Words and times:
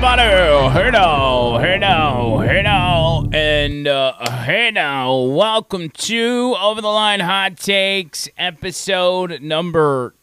everybody. 0.00 0.78
Hey 0.78 0.90
now, 0.92 1.58
hey 1.58 1.76
now, 1.76 2.38
hey 2.38 2.62
now, 2.62 3.28
and 3.32 3.88
uh, 3.88 4.30
hey 4.44 4.70
now. 4.70 5.18
Welcome 5.22 5.90
to 5.90 6.56
Over 6.60 6.80
the 6.80 6.86
Line 6.86 7.18
Hot 7.18 7.56
Takes, 7.56 8.28
episode 8.38 9.42
number 9.42 10.14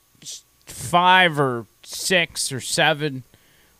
five 0.65 1.37
or 1.37 1.65
six 1.83 2.53
or 2.53 2.61
seven 2.61 3.23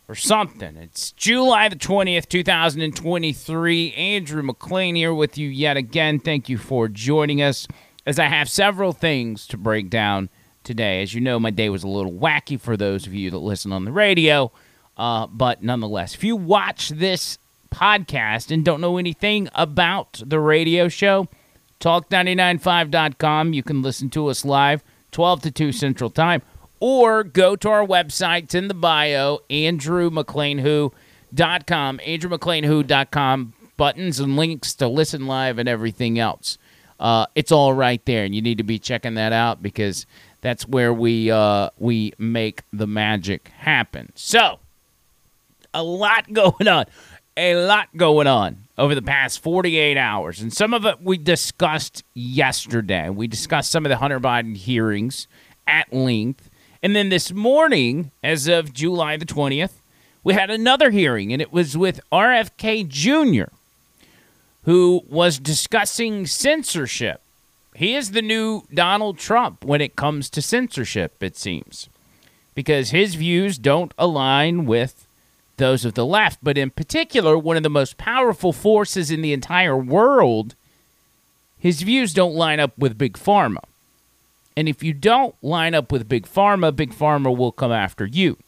or 0.06 0.14
something. 0.14 0.76
It's 0.76 1.12
July 1.12 1.70
the 1.70 1.76
20th, 1.76 2.28
2023. 2.28 3.92
Andrew 3.94 4.42
McLean 4.42 4.96
here 4.96 5.14
with 5.14 5.38
you 5.38 5.48
yet 5.48 5.78
again. 5.78 6.18
Thank 6.18 6.50
you 6.50 6.58
for 6.58 6.88
joining 6.88 7.40
us 7.40 7.66
as 8.04 8.18
I 8.18 8.26
have 8.26 8.50
several 8.50 8.92
things 8.92 9.46
to 9.46 9.56
break 9.56 9.88
down 9.88 10.28
today. 10.62 11.00
As 11.00 11.14
you 11.14 11.22
know, 11.22 11.40
my 11.40 11.50
day 11.50 11.70
was 11.70 11.84
a 11.84 11.88
little 11.88 12.12
wacky 12.12 12.60
for 12.60 12.76
those 12.76 13.06
of 13.06 13.14
you 13.14 13.30
that 13.30 13.38
listen 13.38 13.72
on 13.72 13.86
the 13.86 13.92
radio. 13.92 14.52
Uh, 14.96 15.26
but 15.26 15.62
nonetheless, 15.62 16.14
if 16.14 16.24
you 16.24 16.36
watch 16.36 16.88
this 16.88 17.38
podcast 17.70 18.50
and 18.50 18.64
don't 18.64 18.80
know 18.80 18.96
anything 18.96 19.48
about 19.54 20.22
the 20.24 20.40
radio 20.40 20.88
show, 20.88 21.28
talk995.com. 21.80 23.52
You 23.52 23.62
can 23.62 23.82
listen 23.82 24.08
to 24.10 24.28
us 24.28 24.44
live, 24.44 24.82
12 25.12 25.42
to 25.42 25.50
2 25.50 25.72
Central 25.72 26.10
Time, 26.10 26.42
or 26.80 27.24
go 27.24 27.56
to 27.56 27.68
our 27.68 27.86
website. 27.86 28.44
It's 28.44 28.54
in 28.54 28.68
the 28.68 28.74
bio, 28.74 29.40
andrewmcleanwho.com, 29.50 31.98
andrewmcleanwho.com, 31.98 33.52
buttons 33.76 34.20
and 34.20 34.36
links 34.36 34.74
to 34.74 34.88
listen 34.88 35.26
live 35.26 35.58
and 35.58 35.68
everything 35.68 36.18
else. 36.18 36.56
Uh, 36.98 37.26
it's 37.34 37.52
all 37.52 37.74
right 37.74 38.02
there, 38.06 38.24
and 38.24 38.34
you 38.34 38.40
need 38.40 38.56
to 38.56 38.64
be 38.64 38.78
checking 38.78 39.14
that 39.14 39.32
out 39.32 39.62
because 39.62 40.06
that's 40.40 40.66
where 40.66 40.94
we 40.94 41.30
uh, 41.30 41.68
we 41.78 42.14
make 42.18 42.62
the 42.72 42.86
magic 42.86 43.48
happen. 43.48 44.10
So, 44.14 44.60
a 45.76 45.82
lot 45.82 46.32
going 46.32 46.68
on. 46.68 46.86
A 47.38 47.54
lot 47.54 47.88
going 47.94 48.26
on 48.26 48.56
over 48.78 48.94
the 48.94 49.02
past 49.02 49.42
48 49.42 49.98
hours. 49.98 50.40
And 50.40 50.52
some 50.52 50.72
of 50.72 50.86
it 50.86 51.02
we 51.02 51.18
discussed 51.18 52.02
yesterday. 52.14 53.10
We 53.10 53.26
discussed 53.26 53.70
some 53.70 53.84
of 53.84 53.90
the 53.90 53.98
Hunter 53.98 54.18
Biden 54.18 54.56
hearings 54.56 55.28
at 55.66 55.92
length. 55.92 56.48
And 56.82 56.96
then 56.96 57.10
this 57.10 57.32
morning, 57.32 58.10
as 58.24 58.48
of 58.48 58.72
July 58.72 59.18
the 59.18 59.26
20th, 59.26 59.72
we 60.24 60.34
had 60.34 60.50
another 60.50 60.90
hearing, 60.90 61.32
and 61.32 61.40
it 61.40 61.52
was 61.52 61.76
with 61.76 62.00
RFK 62.10 62.88
Jr., 62.88 63.52
who 64.64 65.04
was 65.08 65.38
discussing 65.38 66.26
censorship. 66.26 67.20
He 67.74 67.94
is 67.94 68.10
the 68.10 68.22
new 68.22 68.64
Donald 68.72 69.18
Trump 69.18 69.64
when 69.64 69.80
it 69.80 69.94
comes 69.94 70.28
to 70.30 70.42
censorship, 70.42 71.22
it 71.22 71.36
seems, 71.36 71.88
because 72.54 72.90
his 72.90 73.14
views 73.14 73.58
don't 73.58 73.94
align 73.98 74.66
with 74.66 75.05
those 75.56 75.84
of 75.84 75.94
the 75.94 76.06
left, 76.06 76.38
but 76.42 76.58
in 76.58 76.70
particular, 76.70 77.38
one 77.38 77.56
of 77.56 77.62
the 77.62 77.70
most 77.70 77.96
powerful 77.96 78.52
forces 78.52 79.10
in 79.10 79.22
the 79.22 79.32
entire 79.32 79.76
world, 79.76 80.54
his 81.58 81.82
views 81.82 82.12
don't 82.12 82.34
line 82.34 82.60
up 82.60 82.76
with 82.76 82.98
Big 82.98 83.14
Pharma. 83.14 83.62
And 84.56 84.68
if 84.68 84.82
you 84.82 84.92
don't 84.92 85.34
line 85.42 85.74
up 85.74 85.92
with 85.92 86.08
Big 86.08 86.26
Pharma, 86.26 86.74
Big 86.74 86.92
Pharma 86.92 87.36
will 87.36 87.52
come 87.52 87.72
after 87.72 88.06
you. 88.06 88.38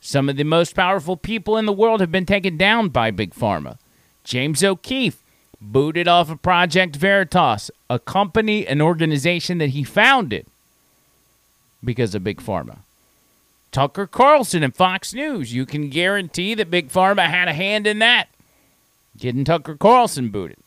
Some 0.00 0.28
of 0.28 0.36
the 0.36 0.44
most 0.44 0.74
powerful 0.74 1.16
people 1.16 1.56
in 1.56 1.66
the 1.66 1.72
world 1.72 2.00
have 2.00 2.12
been 2.12 2.26
taken 2.26 2.56
down 2.56 2.90
by 2.90 3.10
Big 3.10 3.34
Pharma. 3.34 3.78
James 4.24 4.62
O'Keefe 4.62 5.22
booted 5.60 6.06
off 6.06 6.30
of 6.30 6.42
Project 6.42 6.96
Veritas, 6.96 7.70
a 7.90 7.98
company, 7.98 8.66
an 8.66 8.80
organization 8.80 9.58
that 9.58 9.70
he 9.70 9.82
founded 9.82 10.46
because 11.82 12.14
of 12.14 12.24
Big 12.24 12.40
Pharma. 12.40 12.78
Tucker 13.72 14.06
Carlson 14.06 14.62
and 14.62 14.74
Fox 14.74 15.12
News. 15.12 15.52
You 15.52 15.66
can 15.66 15.90
guarantee 15.90 16.54
that 16.54 16.70
Big 16.70 16.88
Pharma 16.88 17.26
had 17.26 17.48
a 17.48 17.52
hand 17.52 17.86
in 17.86 17.98
that. 17.98 18.28
Getting 19.16 19.44
Tucker 19.44 19.76
Carlson 19.76 20.30
booted. 20.30 20.58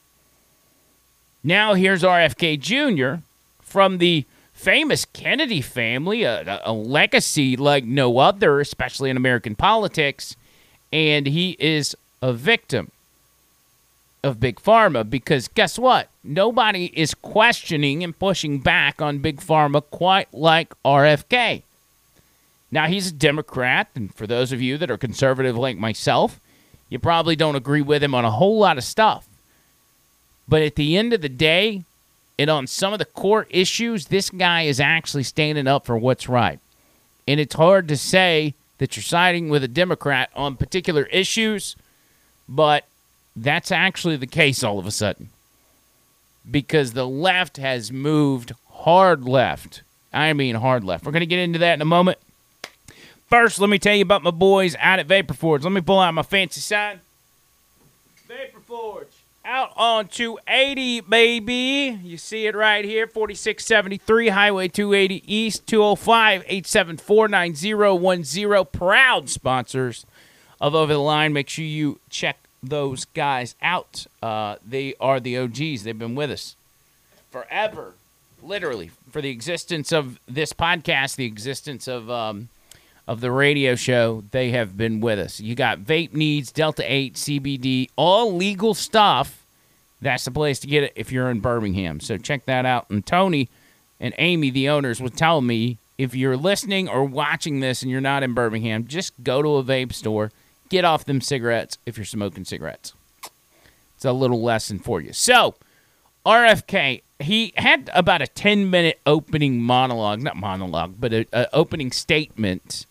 Now 1.43 1.73
here's 1.73 2.03
RFK 2.03 2.59
Jr. 2.59 3.23
from 3.61 3.97
the 3.97 4.25
famous 4.53 5.05
Kennedy 5.05 5.61
family, 5.61 6.23
a, 6.23 6.61
a, 6.63 6.71
legacy 6.71 7.57
like 7.57 7.83
no 7.83 8.19
other, 8.19 8.59
especially 8.59 9.09
in 9.09 9.17
American 9.17 9.55
politics, 9.55 10.35
and 10.93 11.25
he 11.25 11.55
is 11.59 11.95
a 12.21 12.31
victim 12.31 12.91
of 14.23 14.39
Big 14.39 14.57
Pharma 14.57 15.09
because 15.09 15.47
guess 15.47 15.79
what? 15.79 16.09
Nobody 16.23 16.91
is 16.93 17.15
questioning 17.15 18.03
and 18.03 18.17
pushing 18.17 18.59
back 18.59 19.01
on 19.01 19.17
Big 19.17 19.37
Pharma 19.37 19.81
quite 19.89 20.31
like 20.31 20.75
RFK. 20.85 21.63
Now, 22.71 22.87
he's 22.87 23.09
a 23.09 23.13
Democrat, 23.13 23.89
and 23.95 24.13
for 24.15 24.25
those 24.25 24.51
of 24.51 24.61
you 24.61 24.77
that 24.77 24.89
are 24.89 24.97
conservative 24.97 25.57
like 25.57 25.77
myself, 25.77 26.39
you 26.89 26.99
probably 26.99 27.35
don't 27.35 27.55
agree 27.55 27.81
with 27.81 28.03
him 28.03 28.15
on 28.15 28.25
a 28.25 28.31
whole 28.31 28.59
lot 28.59 28.77
of 28.77 28.83
stuff. 28.83 29.27
But 30.47 30.61
at 30.61 30.75
the 30.75 30.97
end 30.97 31.13
of 31.13 31.21
the 31.21 31.29
day, 31.29 31.83
and 32.39 32.49
on 32.49 32.67
some 32.67 32.93
of 32.93 32.99
the 32.99 33.05
core 33.05 33.45
issues, 33.49 34.07
this 34.07 34.29
guy 34.29 34.63
is 34.63 34.79
actually 34.79 35.23
standing 35.23 35.67
up 35.67 35.85
for 35.85 35.97
what's 35.97 36.29
right. 36.29 36.59
And 37.27 37.39
it's 37.39 37.55
hard 37.55 37.87
to 37.89 37.97
say 37.97 38.55
that 38.77 38.95
you're 38.95 39.03
siding 39.03 39.49
with 39.49 39.63
a 39.63 39.67
Democrat 39.67 40.29
on 40.35 40.55
particular 40.55 41.03
issues, 41.03 41.75
but 42.49 42.85
that's 43.35 43.71
actually 43.71 44.17
the 44.17 44.27
case 44.27 44.63
all 44.63 44.79
of 44.79 44.87
a 44.87 44.91
sudden. 44.91 45.29
Because 46.49 46.93
the 46.93 47.07
left 47.07 47.57
has 47.57 47.91
moved 47.91 48.53
hard 48.69 49.25
left. 49.25 49.83
I 50.11 50.33
mean, 50.33 50.55
hard 50.55 50.83
left. 50.83 51.05
We're 51.05 51.11
going 51.11 51.21
to 51.21 51.27
get 51.27 51.39
into 51.39 51.59
that 51.59 51.75
in 51.75 51.81
a 51.81 51.85
moment. 51.85 52.17
First, 53.31 53.61
let 53.61 53.69
me 53.69 53.79
tell 53.79 53.95
you 53.95 54.01
about 54.01 54.23
my 54.23 54.31
boys 54.31 54.75
out 54.77 54.99
at 54.99 55.05
Vapor 55.05 55.33
Forge. 55.33 55.63
Let 55.63 55.71
me 55.71 55.79
pull 55.79 56.01
out 56.01 56.13
my 56.13 56.21
fancy 56.21 56.59
sign. 56.59 56.99
Vapor 58.27 58.59
Forge. 58.59 59.07
Out 59.45 59.71
on 59.77 60.09
280, 60.09 60.99
baby. 60.99 61.97
You 62.03 62.17
see 62.17 62.45
it 62.45 62.55
right 62.55 62.83
here 62.83 63.07
4673 63.07 64.27
Highway 64.27 64.67
280 64.67 65.23
East 65.33 65.65
205 65.65 66.41
874 66.41 67.29
9010. 67.29 68.65
Proud 68.65 69.29
sponsors 69.29 70.05
of 70.59 70.75
Over 70.75 70.91
the 70.91 70.99
Line. 70.99 71.31
Make 71.31 71.47
sure 71.47 71.63
you 71.63 72.01
check 72.09 72.37
those 72.61 73.05
guys 73.05 73.55
out. 73.61 74.07
Uh, 74.21 74.57
they 74.67 74.93
are 74.99 75.21
the 75.21 75.37
OGs, 75.37 75.83
they've 75.83 75.97
been 75.97 76.15
with 76.15 76.31
us 76.31 76.57
forever, 77.31 77.93
literally, 78.43 78.91
for 79.09 79.21
the 79.21 79.29
existence 79.29 79.93
of 79.93 80.19
this 80.27 80.51
podcast, 80.51 81.15
the 81.15 81.23
existence 81.23 81.87
of. 81.87 82.09
Um, 82.09 82.49
of 83.11 83.19
the 83.19 83.29
radio 83.29 83.75
show, 83.75 84.23
they 84.31 84.51
have 84.51 84.77
been 84.77 85.01
with 85.01 85.19
us. 85.19 85.41
You 85.41 85.53
got 85.53 85.79
vape 85.79 86.13
needs, 86.13 86.49
Delta 86.49 86.81
8, 86.87 87.15
CBD, 87.15 87.89
all 87.97 88.33
legal 88.33 88.73
stuff. 88.73 89.45
That's 90.01 90.23
the 90.23 90.31
place 90.31 90.59
to 90.59 90.67
get 90.67 90.83
it 90.83 90.93
if 90.95 91.11
you're 91.11 91.29
in 91.29 91.41
Birmingham. 91.41 91.99
So 91.99 92.15
check 92.15 92.45
that 92.45 92.65
out. 92.65 92.89
And 92.89 93.05
Tony 93.05 93.49
and 93.99 94.13
Amy, 94.17 94.49
the 94.49 94.69
owners, 94.69 95.01
would 95.01 95.17
tell 95.17 95.41
me 95.41 95.77
if 95.97 96.15
you're 96.15 96.37
listening 96.37 96.87
or 96.87 97.03
watching 97.03 97.59
this 97.59 97.81
and 97.81 97.91
you're 97.91 97.99
not 97.99 98.23
in 98.23 98.33
Birmingham, 98.33 98.87
just 98.87 99.11
go 99.21 99.41
to 99.41 99.57
a 99.57 99.63
vape 99.63 99.91
store, 99.91 100.31
get 100.69 100.85
off 100.85 101.03
them 101.03 101.19
cigarettes 101.19 101.77
if 101.85 101.97
you're 101.97 102.05
smoking 102.05 102.45
cigarettes. 102.45 102.93
It's 103.97 104.05
a 104.05 104.13
little 104.13 104.41
lesson 104.41 104.79
for 104.79 105.01
you. 105.01 105.11
So, 105.11 105.55
RFK, 106.25 107.01
he 107.19 107.51
had 107.57 107.89
about 107.93 108.21
a 108.21 108.27
10 108.27 108.69
minute 108.69 109.01
opening 109.05 109.61
monologue, 109.61 110.21
not 110.21 110.37
monologue, 110.37 110.95
but 110.97 111.11
an 111.11 111.25
opening 111.51 111.91
statement 111.91 112.85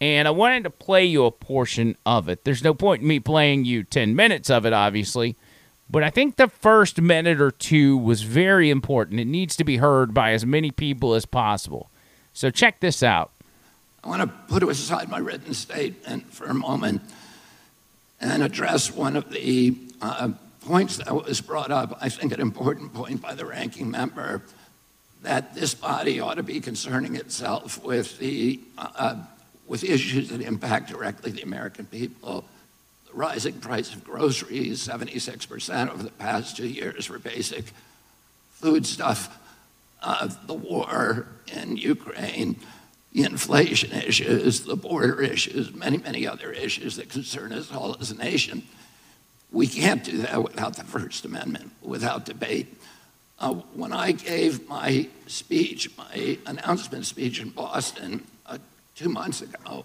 and 0.00 0.28
I 0.28 0.30
wanted 0.30 0.64
to 0.64 0.70
play 0.70 1.04
you 1.04 1.24
a 1.24 1.30
portion 1.30 1.96
of 2.04 2.28
it. 2.28 2.44
There's 2.44 2.62
no 2.62 2.74
point 2.74 3.02
in 3.02 3.08
me 3.08 3.20
playing 3.20 3.64
you 3.64 3.82
10 3.82 4.14
minutes 4.14 4.50
of 4.50 4.66
it, 4.66 4.72
obviously, 4.72 5.36
but 5.88 6.02
I 6.02 6.10
think 6.10 6.36
the 6.36 6.48
first 6.48 7.00
minute 7.00 7.40
or 7.40 7.50
two 7.50 7.96
was 7.96 8.22
very 8.22 8.70
important. 8.70 9.20
It 9.20 9.26
needs 9.26 9.56
to 9.56 9.64
be 9.64 9.78
heard 9.78 10.12
by 10.12 10.32
as 10.32 10.44
many 10.44 10.70
people 10.70 11.14
as 11.14 11.24
possible. 11.24 11.90
So 12.32 12.50
check 12.50 12.80
this 12.80 13.02
out. 13.02 13.30
I 14.04 14.08
want 14.08 14.22
to 14.22 14.28
put 14.48 14.62
aside 14.62 15.08
my 15.08 15.18
written 15.18 15.54
statement 15.54 16.32
for 16.32 16.46
a 16.46 16.54
moment 16.54 17.02
and 18.20 18.42
address 18.42 18.92
one 18.92 19.16
of 19.16 19.30
the 19.30 19.76
uh, 20.02 20.30
points 20.64 20.98
that 20.98 21.14
was 21.14 21.40
brought 21.40 21.70
up. 21.70 21.98
I 22.00 22.08
think 22.08 22.32
an 22.32 22.40
important 22.40 22.92
point 22.92 23.22
by 23.22 23.34
the 23.34 23.46
ranking 23.46 23.90
member 23.90 24.42
that 25.22 25.54
this 25.54 25.74
body 25.74 26.20
ought 26.20 26.34
to 26.34 26.42
be 26.42 26.60
concerning 26.60 27.16
itself 27.16 27.82
with 27.82 28.18
the 28.18 28.60
uh, 28.78 29.16
with 29.66 29.84
issues 29.84 30.28
that 30.30 30.40
impact 30.40 30.90
directly 30.90 31.30
the 31.30 31.42
American 31.42 31.86
people. 31.86 32.44
The 33.06 33.14
rising 33.14 33.54
price 33.54 33.92
of 33.94 34.04
groceries, 34.04 34.86
76% 34.86 35.92
over 35.92 36.02
the 36.02 36.10
past 36.10 36.56
two 36.56 36.68
years 36.68 37.06
for 37.06 37.18
basic 37.18 37.66
foodstuff, 38.50 39.38
uh, 40.02 40.28
the 40.46 40.54
war 40.54 41.26
in 41.52 41.76
Ukraine, 41.76 42.56
the 43.12 43.24
inflation 43.24 43.92
issues, 43.92 44.60
the 44.60 44.76
border 44.76 45.22
issues, 45.22 45.74
many, 45.74 45.98
many 45.98 46.26
other 46.26 46.52
issues 46.52 46.96
that 46.96 47.08
concern 47.08 47.52
us 47.52 47.72
all 47.72 47.96
as 48.00 48.10
a 48.10 48.16
nation. 48.16 48.62
We 49.50 49.66
can't 49.66 50.04
do 50.04 50.18
that 50.18 50.42
without 50.42 50.76
the 50.76 50.84
First 50.84 51.24
Amendment, 51.24 51.72
without 51.80 52.24
debate. 52.24 52.76
Uh, 53.38 53.54
when 53.74 53.92
I 53.92 54.12
gave 54.12 54.68
my 54.68 55.08
speech, 55.26 55.90
my 55.96 56.38
announcement 56.46 57.06
speech 57.06 57.40
in 57.40 57.50
Boston, 57.50 58.26
two 58.96 59.08
months 59.10 59.42
ago, 59.42 59.84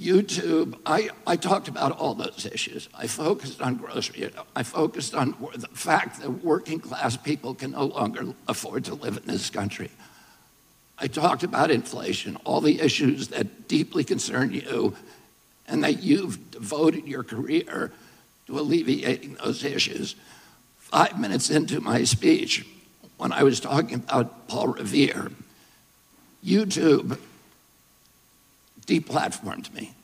YouTube, 0.00 0.78
I, 0.86 1.10
I 1.26 1.36
talked 1.36 1.68
about 1.68 1.92
all 1.92 2.14
those 2.14 2.48
issues. 2.50 2.88
I 2.94 3.06
focused 3.06 3.60
on 3.60 3.76
grocery. 3.76 4.30
I 4.56 4.62
focused 4.62 5.14
on 5.14 5.36
the 5.54 5.68
fact 5.68 6.20
that 6.20 6.30
working 6.30 6.80
class 6.80 7.16
people 7.16 7.54
can 7.54 7.72
no 7.72 7.84
longer 7.84 8.34
afford 8.48 8.84
to 8.86 8.94
live 8.94 9.16
in 9.18 9.24
this 9.26 9.50
country. 9.50 9.90
I 10.98 11.06
talked 11.06 11.42
about 11.42 11.70
inflation, 11.70 12.36
all 12.44 12.60
the 12.60 12.80
issues 12.80 13.28
that 13.28 13.68
deeply 13.68 14.02
concern 14.04 14.52
you, 14.52 14.96
and 15.68 15.82
that 15.84 16.02
you've 16.02 16.50
devoted 16.50 17.06
your 17.06 17.22
career 17.22 17.92
to 18.46 18.58
alleviating 18.58 19.34
those 19.34 19.64
issues. 19.64 20.16
Five 20.78 21.18
minutes 21.20 21.50
into 21.50 21.80
my 21.80 22.04
speech, 22.04 22.66
when 23.16 23.32
I 23.32 23.44
was 23.44 23.60
talking 23.60 23.96
about 23.96 24.48
Paul 24.48 24.68
Revere, 24.68 25.30
YouTube 26.44 27.18
deplatformed 28.84 29.72
me. 29.72 29.94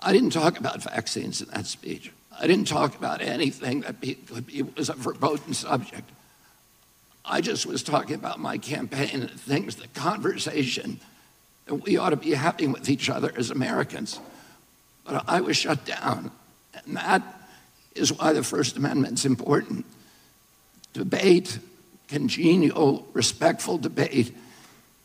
I 0.00 0.12
didn't 0.12 0.30
talk 0.30 0.58
about 0.58 0.82
vaccines 0.82 1.40
in 1.40 1.48
that 1.50 1.66
speech. 1.66 2.12
I 2.38 2.46
didn't 2.46 2.66
talk 2.66 2.96
about 2.96 3.20
anything 3.20 3.82
that 3.82 4.00
be, 4.00 4.18
be, 4.46 4.62
was 4.62 4.88
a 4.88 4.94
verboten 4.94 5.54
subject. 5.54 6.10
I 7.24 7.40
just 7.40 7.66
was 7.66 7.82
talking 7.82 8.16
about 8.16 8.40
my 8.40 8.58
campaign 8.58 9.22
and 9.22 9.30
things, 9.30 9.76
the 9.76 9.86
conversation 9.88 10.98
that 11.66 11.76
we 11.76 11.96
ought 11.96 12.10
to 12.10 12.16
be 12.16 12.32
having 12.32 12.72
with 12.72 12.90
each 12.90 13.08
other 13.08 13.32
as 13.36 13.50
Americans. 13.50 14.18
But 15.04 15.24
I 15.28 15.40
was 15.40 15.56
shut 15.56 15.84
down. 15.84 16.32
And 16.84 16.96
that 16.96 17.22
is 17.94 18.12
why 18.12 18.32
the 18.32 18.42
First 18.42 18.76
Amendment's 18.76 19.24
important. 19.24 19.86
Debate, 20.92 21.58
congenial, 22.08 23.06
respectful 23.12 23.78
debate, 23.78 24.34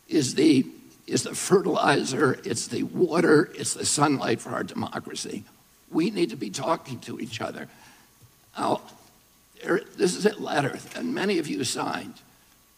is 0.08 0.34
the 0.34 0.66
is 1.08 1.22
the 1.22 1.34
fertilizer, 1.34 2.38
it's 2.44 2.68
the 2.68 2.82
water, 2.82 3.50
it's 3.54 3.74
the 3.74 3.86
sunlight 3.86 4.40
for 4.40 4.50
our 4.50 4.62
democracy. 4.62 5.44
We 5.90 6.10
need 6.10 6.30
to 6.30 6.36
be 6.36 6.50
talking 6.50 7.00
to 7.00 7.18
each 7.18 7.40
other. 7.40 7.68
Now, 8.56 8.82
there, 9.62 9.80
this 9.96 10.14
is 10.14 10.26
a 10.26 10.38
letter 10.38 10.76
that 10.94 11.04
many 11.04 11.38
of 11.38 11.48
you 11.48 11.64
signed, 11.64 12.14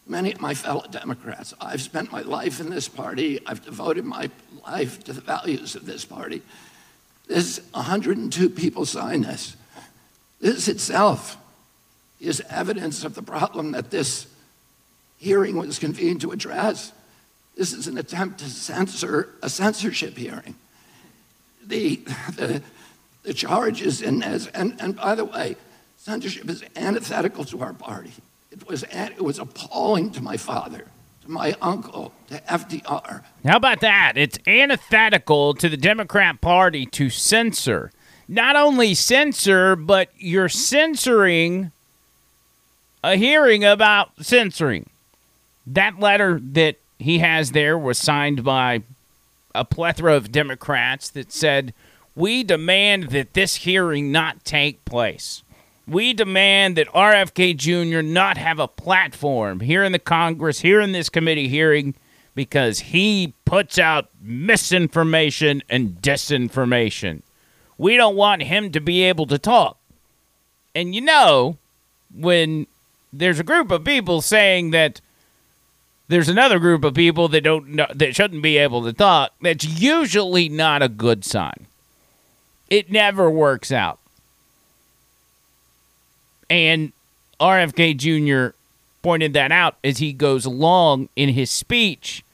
many 0.06 0.32
of 0.32 0.40
my 0.40 0.54
fellow 0.54 0.84
Democrats. 0.90 1.54
I've 1.60 1.82
spent 1.82 2.12
my 2.12 2.22
life 2.22 2.60
in 2.60 2.70
this 2.70 2.88
party, 2.88 3.40
I've 3.46 3.64
devoted 3.64 4.04
my 4.04 4.30
life 4.64 5.02
to 5.04 5.12
the 5.12 5.20
values 5.20 5.74
of 5.74 5.84
this 5.84 6.04
party. 6.04 6.42
This 7.26 7.60
102 7.72 8.48
people 8.50 8.86
signed 8.86 9.24
this. 9.24 9.56
This 10.40 10.68
itself 10.68 11.36
is 12.20 12.42
evidence 12.48 13.04
of 13.04 13.14
the 13.14 13.22
problem 13.22 13.72
that 13.72 13.90
this 13.90 14.26
hearing 15.18 15.56
was 15.56 15.78
convened 15.78 16.20
to 16.20 16.30
address. 16.30 16.92
This 17.60 17.74
is 17.74 17.86
an 17.88 17.98
attempt 17.98 18.38
to 18.38 18.46
censor 18.46 19.34
a 19.42 19.50
censorship 19.50 20.16
hearing. 20.16 20.54
The, 21.62 21.96
the, 22.34 22.62
the 23.22 23.34
charges 23.34 24.00
in 24.00 24.20
this, 24.20 24.46
and, 24.54 24.80
and 24.80 24.96
by 24.96 25.14
the 25.14 25.26
way, 25.26 25.56
censorship 25.98 26.48
is 26.48 26.64
antithetical 26.74 27.44
to 27.44 27.60
our 27.60 27.74
party. 27.74 28.12
It 28.50 28.66
was, 28.66 28.82
it 28.90 29.22
was 29.22 29.38
appalling 29.38 30.10
to 30.12 30.22
my 30.22 30.38
father, 30.38 30.86
to 31.24 31.30
my 31.30 31.54
uncle, 31.60 32.14
to 32.28 32.38
FDR. 32.38 33.24
How 33.44 33.56
about 33.58 33.80
that? 33.80 34.14
It's 34.16 34.38
antithetical 34.46 35.52
to 35.52 35.68
the 35.68 35.76
Democrat 35.76 36.40
Party 36.40 36.86
to 36.86 37.10
censor. 37.10 37.92
Not 38.26 38.56
only 38.56 38.94
censor, 38.94 39.76
but 39.76 40.08
you're 40.16 40.48
censoring 40.48 41.72
a 43.04 43.16
hearing 43.16 43.64
about 43.64 44.12
censoring. 44.24 44.88
That 45.66 46.00
letter 46.00 46.40
that 46.40 46.78
he 47.00 47.18
has 47.18 47.52
there 47.52 47.78
was 47.78 47.98
signed 47.98 48.44
by 48.44 48.82
a 49.54 49.64
plethora 49.64 50.14
of 50.14 50.32
Democrats 50.32 51.10
that 51.10 51.32
said, 51.32 51.74
We 52.14 52.42
demand 52.42 53.10
that 53.10 53.34
this 53.34 53.56
hearing 53.56 54.12
not 54.12 54.44
take 54.44 54.84
place. 54.84 55.42
We 55.86 56.12
demand 56.12 56.76
that 56.76 56.88
RFK 56.88 57.56
Jr. 57.56 58.02
not 58.02 58.36
have 58.36 58.58
a 58.58 58.68
platform 58.68 59.60
here 59.60 59.82
in 59.82 59.92
the 59.92 59.98
Congress, 59.98 60.60
here 60.60 60.80
in 60.80 60.92
this 60.92 61.08
committee 61.08 61.48
hearing, 61.48 61.94
because 62.34 62.78
he 62.78 63.34
puts 63.44 63.78
out 63.78 64.08
misinformation 64.20 65.62
and 65.68 65.96
disinformation. 66.00 67.22
We 67.76 67.96
don't 67.96 68.14
want 68.14 68.42
him 68.42 68.70
to 68.72 68.80
be 68.80 69.02
able 69.02 69.26
to 69.26 69.38
talk. 69.38 69.78
And 70.74 70.94
you 70.94 71.00
know, 71.00 71.56
when 72.14 72.66
there's 73.12 73.40
a 73.40 73.44
group 73.44 73.70
of 73.70 73.84
people 73.84 74.20
saying 74.20 74.70
that 74.70 75.00
there's 76.10 76.28
another 76.28 76.58
group 76.58 76.82
of 76.82 76.92
people 76.92 77.28
that 77.28 77.42
don't 77.42 77.68
know, 77.68 77.86
that 77.94 78.16
shouldn't 78.16 78.42
be 78.42 78.58
able 78.58 78.82
to 78.82 78.92
talk. 78.92 79.32
That's 79.40 79.64
usually 79.64 80.48
not 80.48 80.82
a 80.82 80.88
good 80.88 81.24
sign. 81.24 81.68
It 82.68 82.90
never 82.90 83.30
works 83.30 83.70
out. 83.70 84.00
And 86.50 86.92
RFK 87.38 87.96
Jr. 87.96 88.56
pointed 89.02 89.34
that 89.34 89.52
out 89.52 89.76
as 89.84 89.98
he 89.98 90.12
goes 90.12 90.44
along 90.44 91.08
in 91.14 91.28
his 91.28 91.48
speech 91.48 92.24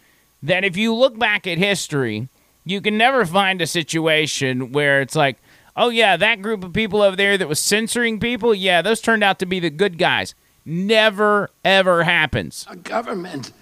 that 0.43 0.65
if 0.65 0.79
you 0.79 0.95
look 0.95 1.19
back 1.19 1.47
at 1.47 1.59
history, 1.59 2.29
you 2.65 2.81
can 2.81 2.97
never 2.97 3.27
find 3.27 3.61
a 3.61 3.67
situation 3.67 4.73
where 4.73 5.03
it's 5.03 5.15
like, 5.15 5.37
oh, 5.77 5.91
yeah, 5.91 6.17
that 6.17 6.41
group 6.41 6.65
of 6.65 6.73
people 6.73 7.03
over 7.03 7.15
there 7.17 7.37
that 7.37 7.49
was 7.49 7.61
censoring 7.61 8.19
people, 8.21 8.55
yeah, 8.55 8.81
those 8.81 9.03
turned 9.03 9.23
out 9.23 9.39
to 9.41 9.47
be 9.47 9.61
the 9.61 9.69
good 9.69 9.99
guys. 9.99 10.35
Never, 10.65 11.51
ever 11.63 12.05
happens. 12.05 12.67
A 12.69 12.77
government 12.77 13.53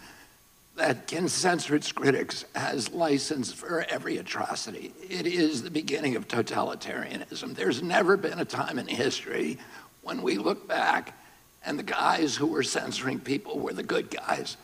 that 0.76 1.06
can 1.06 1.28
censor 1.28 1.74
its 1.76 1.92
critics 1.92 2.44
has 2.54 2.92
license 2.92 3.52
for 3.52 3.86
every 3.88 4.16
atrocity. 4.16 4.92
It 5.08 5.26
is 5.26 5.62
the 5.62 5.70
beginning 5.70 6.16
of 6.16 6.26
totalitarianism. 6.26 7.54
There's 7.54 7.82
never 7.82 8.16
been 8.16 8.40
a 8.40 8.44
time 8.44 8.78
in 8.78 8.88
history 8.88 9.58
when 10.02 10.22
we 10.22 10.36
look 10.36 10.66
back 10.66 11.16
and 11.64 11.78
the 11.78 11.84
guys 11.84 12.36
who 12.36 12.46
were 12.46 12.62
censoring 12.62 13.20
people 13.20 13.58
were 13.58 13.72
the 13.72 13.82
good 13.82 14.10
guys. 14.10 14.56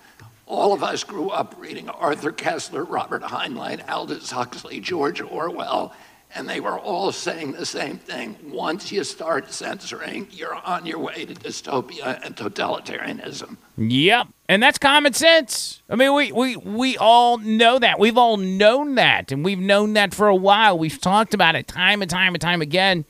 All 0.46 0.72
of 0.72 0.82
us 0.82 1.04
grew 1.04 1.30
up 1.30 1.54
reading 1.58 1.88
Arthur 1.88 2.32
Koestler, 2.32 2.84
Robert 2.86 3.22
Heinlein, 3.22 3.88
Aldous 3.88 4.32
Huxley, 4.32 4.80
George 4.80 5.20
Orwell, 5.20 5.94
and 6.34 6.48
they 6.48 6.60
were 6.60 6.78
all 6.78 7.10
saying 7.12 7.52
the 7.52 7.66
same 7.66 7.98
thing. 7.98 8.36
Once 8.44 8.92
you 8.92 9.02
start 9.04 9.52
censoring, 9.52 10.28
you're 10.30 10.54
on 10.54 10.86
your 10.86 10.98
way 10.98 11.24
to 11.24 11.34
dystopia 11.34 12.24
and 12.24 12.36
totalitarianism. 12.36 13.56
Yep. 13.76 14.28
And 14.48 14.62
that's 14.62 14.78
common 14.78 15.12
sense. 15.12 15.82
I 15.88 15.96
mean, 15.96 16.14
we, 16.14 16.30
we, 16.32 16.56
we 16.56 16.96
all 16.96 17.38
know 17.38 17.78
that. 17.78 17.98
We've 17.98 18.18
all 18.18 18.36
known 18.36 18.94
that. 18.94 19.32
And 19.32 19.44
we've 19.44 19.58
known 19.58 19.94
that 19.94 20.14
for 20.14 20.28
a 20.28 20.34
while. 20.34 20.78
We've 20.78 21.00
talked 21.00 21.34
about 21.34 21.56
it 21.56 21.66
time 21.66 22.02
and 22.02 22.10
time 22.10 22.34
and 22.34 22.40
time 22.40 22.62
again. 22.62 23.04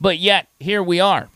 But 0.00 0.18
yet, 0.18 0.48
here 0.58 0.82
we 0.82 0.98
are. 0.98 1.28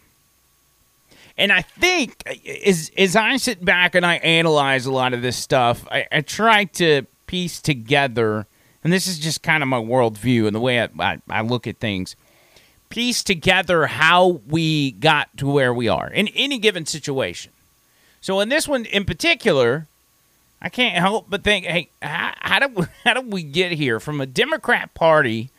And 1.38 1.52
I 1.52 1.62
think 1.62 2.22
as, 2.64 2.90
as 2.96 3.14
I 3.14 3.36
sit 3.36 3.64
back 3.64 3.94
and 3.94 4.04
I 4.04 4.14
analyze 4.16 4.86
a 4.86 4.92
lot 4.92 5.12
of 5.12 5.22
this 5.22 5.36
stuff, 5.36 5.86
I, 5.90 6.06
I 6.10 6.20
try 6.22 6.64
to 6.64 7.02
piece 7.26 7.60
together 7.60 8.46
and 8.86 8.92
this 8.92 9.08
is 9.08 9.18
just 9.18 9.42
kind 9.42 9.64
of 9.64 9.68
my 9.68 9.80
worldview 9.80 10.46
and 10.46 10.54
the 10.54 10.60
way 10.60 10.80
I, 10.80 10.88
I, 11.00 11.18
I 11.28 11.40
look 11.40 11.66
at 11.66 11.78
things, 11.78 12.14
piece 12.88 13.24
together 13.24 13.88
how 13.88 14.40
we 14.46 14.92
got 14.92 15.36
to 15.38 15.48
where 15.48 15.74
we 15.74 15.88
are 15.88 16.08
in 16.08 16.28
any 16.28 16.60
given 16.60 16.86
situation. 16.86 17.50
So 18.20 18.38
in 18.38 18.48
this 18.48 18.68
one 18.68 18.84
in 18.84 19.04
particular, 19.04 19.88
I 20.62 20.68
can't 20.68 20.96
help 20.98 21.26
but 21.28 21.42
think, 21.42 21.66
hey, 21.66 21.88
how, 22.00 22.34
how 22.38 22.68
we, 22.68 22.86
how 23.04 23.14
did 23.14 23.32
we 23.32 23.42
get 23.42 23.72
here 23.72 23.98
from 23.98 24.20
a 24.20 24.26
Democrat 24.26 24.94
Party 24.94 25.50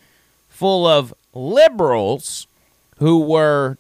full 0.48 0.88
of 0.88 1.14
liberals 1.34 2.48
who 3.00 3.20
were 3.20 3.78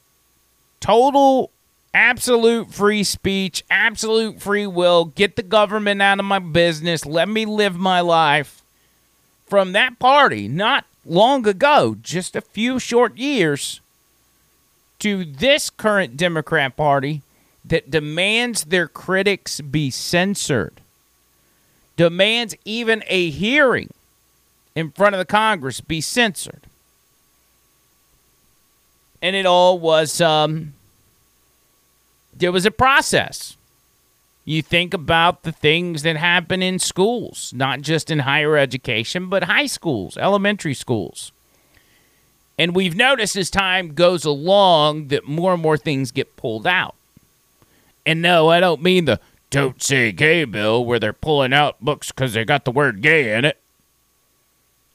total 0.82 1.52
absolute 1.94 2.74
free 2.74 3.06
speech, 3.06 3.64
absolute 3.72 4.42
free 4.42 4.68
will, 4.68 5.06
get 5.06 5.38
the 5.38 5.42
government 5.42 6.02
out 6.02 6.20
of 6.20 6.26
my 6.26 6.40
business, 6.40 7.06
let 7.06 7.30
me 7.30 7.46
live 7.46 7.78
my 7.78 8.02
life, 8.02 8.62
from 9.48 9.72
that 9.72 10.00
party 10.00 10.48
not 10.48 10.86
long 11.06 11.48
ago, 11.48 11.98
just 12.02 12.36
a 12.36 12.42
few 12.42 12.80
short 12.80 13.18
years, 13.18 13.80
to 15.00 15.24
this 15.24 15.70
current 15.70 16.18
Democrat 16.18 16.76
Party 16.76 17.22
that 17.64 17.92
demands 17.92 18.66
their 18.66 18.88
critics 18.88 19.62
be 19.62 19.90
censored, 19.90 20.82
demands 21.96 22.56
even 22.66 23.04
a 23.08 23.30
hearing 23.30 23.90
in 24.76 24.92
front 24.92 25.16
of 25.16 25.20
the 25.20 25.26
Congress 25.26 25.82
be 25.82 26.02
censored. 26.02 26.62
And 29.22 29.36
it 29.36 29.46
all 29.46 29.80
was, 29.80 30.22
um, 30.22 30.74
there 32.36 32.52
was 32.52 32.66
a 32.66 32.72
process. 32.72 33.58
You 34.48 34.62
think 34.62 34.94
about 34.94 35.44
the 35.44 35.52
things 35.52 36.04
that 36.04 36.16
happen 36.16 36.64
in 36.64 36.80
schools, 36.80 37.52
not 37.54 37.82
just 37.82 38.10
in 38.10 38.20
higher 38.20 38.56
education, 38.56 39.28
but 39.28 39.44
high 39.44 39.66
schools, 39.66 40.16
elementary 40.16 40.74
schools. 40.74 41.34
And 42.58 42.74
we've 42.74 42.96
noticed 42.96 43.36
as 43.36 43.50
time 43.50 43.94
goes 43.94 44.24
along 44.24 45.10
that 45.10 45.28
more 45.28 45.52
and 45.52 45.62
more 45.62 45.78
things 45.78 46.14
get 46.14 46.38
pulled 46.38 46.66
out. 46.66 46.96
And 48.06 48.22
no, 48.22 48.48
I 48.48 48.62
don't 48.62 48.82
mean 48.82 49.04
the 49.04 49.20
don't 49.50 49.84
say 49.84 50.14
gay 50.14 50.46
bill 50.46 50.86
where 50.86 50.98
they're 50.98 51.12
pulling 51.12 51.52
out 51.52 51.82
books 51.82 52.14
because 52.14 52.32
they 52.32 52.46
got 52.46 52.64
the 52.64 52.72
word 52.72 53.02
gay 53.02 53.38
in 53.38 53.44
it. 53.44 53.60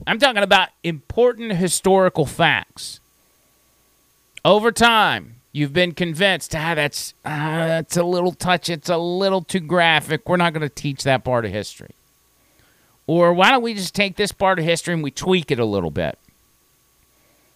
I'm 0.07 0.17
talking 0.17 0.41
about 0.41 0.69
important 0.83 1.53
historical 1.53 2.25
facts. 2.25 2.99
Over 4.43 4.71
time, 4.71 5.32
you've 5.53 5.71
been 5.71 5.93
convinced, 5.93 6.53
ah, 6.55 6.75
that's 6.75 7.13
ah, 7.23 7.65
that's 7.67 7.95
a 7.95 8.03
little 8.03 8.33
touch, 8.33 8.69
it's 8.69 8.89
a 8.89 8.97
little 8.97 9.41
too 9.41 9.61
graphic. 9.61 10.27
We're 10.27 10.35
not 10.35 10.51
going 10.51 10.67
to 10.67 10.75
teach 10.75 11.03
that 11.03 11.23
part 11.23 11.45
of 11.45 11.51
history. 11.51 11.91
Or 13.07 13.33
why 13.33 13.51
don't 13.51 13.63
we 13.63 13.73
just 13.73 13.95
take 13.95 14.15
this 14.17 14.31
part 14.31 14.59
of 14.59 14.65
history 14.65 14.93
and 14.93 15.03
we 15.03 15.11
tweak 15.11 15.51
it 15.51 15.59
a 15.59 15.65
little 15.65 15.91
bit? 15.91 16.17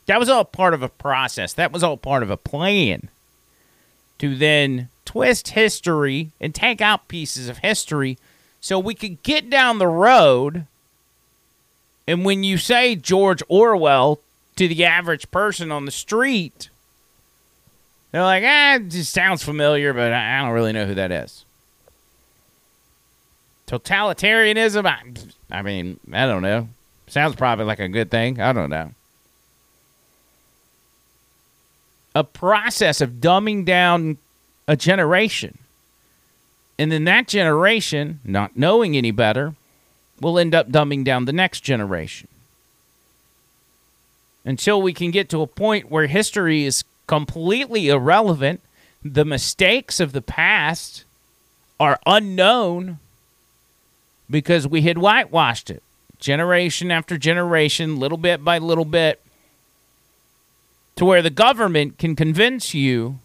That 0.05 0.19
was 0.19 0.29
all 0.29 0.45
part 0.45 0.73
of 0.73 0.83
a 0.83 0.89
process. 0.89 1.51
That 1.53 1.71
was 1.73 1.83
all 1.83 1.97
part 1.97 2.23
of 2.23 2.29
a 2.29 2.37
plan 2.37 3.09
to 4.19 4.35
then 4.35 4.89
twist 5.05 5.49
history 5.49 6.31
and 6.39 6.53
take 6.53 6.81
out 6.81 7.07
pieces 7.07 7.49
of 7.49 7.59
history 7.59 8.17
so 8.59 8.79
we 8.79 8.95
could 8.95 9.21
get 9.23 9.49
down 9.49 9.77
the 9.77 9.87
road. 9.87 10.65
And 12.07 12.25
when 12.25 12.43
you 12.43 12.57
say 12.57 12.95
George 12.95 13.41
Orwell 13.47 14.19
to 14.55 14.67
the 14.67 14.83
average 14.83 15.29
person 15.31 15.71
on 15.71 15.85
the 15.85 15.91
street, 15.91 16.69
they're 18.11 18.23
like, 18.23 18.43
ah, 18.45 18.75
it 18.75 18.89
just 18.89 19.13
sounds 19.13 19.43
familiar, 19.43 19.93
but 19.93 20.13
I 20.13 20.41
don't 20.41 20.51
really 20.51 20.73
know 20.73 20.85
who 20.85 20.95
that 20.95 21.11
is. 21.11 21.45
Totalitarianism, 23.67 24.85
I, 24.85 25.57
I 25.57 25.61
mean, 25.61 25.99
I 26.11 26.25
don't 26.25 26.41
know. 26.41 26.69
Sounds 27.07 27.35
probably 27.35 27.65
like 27.65 27.79
a 27.79 27.89
good 27.89 28.09
thing. 28.09 28.39
I 28.39 28.53
don't 28.53 28.69
know. 28.69 28.91
A 32.15 32.23
process 32.23 33.01
of 33.01 33.13
dumbing 33.21 33.65
down 33.65 34.17
a 34.67 34.75
generation. 34.75 35.57
And 36.79 36.91
then 36.91 37.05
that 37.05 37.27
generation, 37.27 38.19
not 38.23 38.55
knowing 38.55 38.95
any 38.95 39.11
better, 39.11 39.55
will 40.21 40.39
end 40.39 40.55
up 40.55 40.69
dumbing 40.69 41.03
down 41.03 41.25
the 41.25 41.33
next 41.33 41.61
generation. 41.61 42.27
Until 44.45 44.81
we 44.81 44.93
can 44.93 45.11
get 45.11 45.29
to 45.29 45.41
a 45.41 45.47
point 45.47 45.91
where 45.91 46.07
history 46.07 46.65
is 46.65 46.83
completely 47.07 47.89
irrelevant, 47.89 48.61
the 49.03 49.25
mistakes 49.25 49.99
of 49.99 50.11
the 50.11 50.21
past 50.21 51.05
are 51.79 51.99
unknown 52.05 52.99
because 54.29 54.67
we 54.67 54.81
had 54.81 54.97
whitewashed 54.97 55.69
it 55.69 55.81
generation 56.19 56.91
after 56.91 57.17
generation, 57.17 57.97
little 57.97 58.17
bit 58.17 58.43
by 58.43 58.57
little 58.57 58.85
bit, 58.85 59.21
to 60.95 61.05
where 61.05 61.21
the 61.21 61.29
government 61.29 61.97
can 61.97 62.15
convince 62.15 62.73
you 62.73 63.19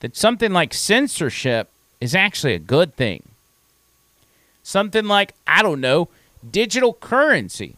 that 0.00 0.16
something 0.16 0.52
like 0.52 0.74
censorship 0.74 1.70
is 2.00 2.14
actually 2.14 2.54
a 2.54 2.58
good 2.58 2.94
thing. 2.96 3.22
Something 4.62 5.06
like, 5.06 5.34
I 5.46 5.62
don't 5.62 5.80
know, 5.80 6.08
digital 6.48 6.92
currency 6.92 7.76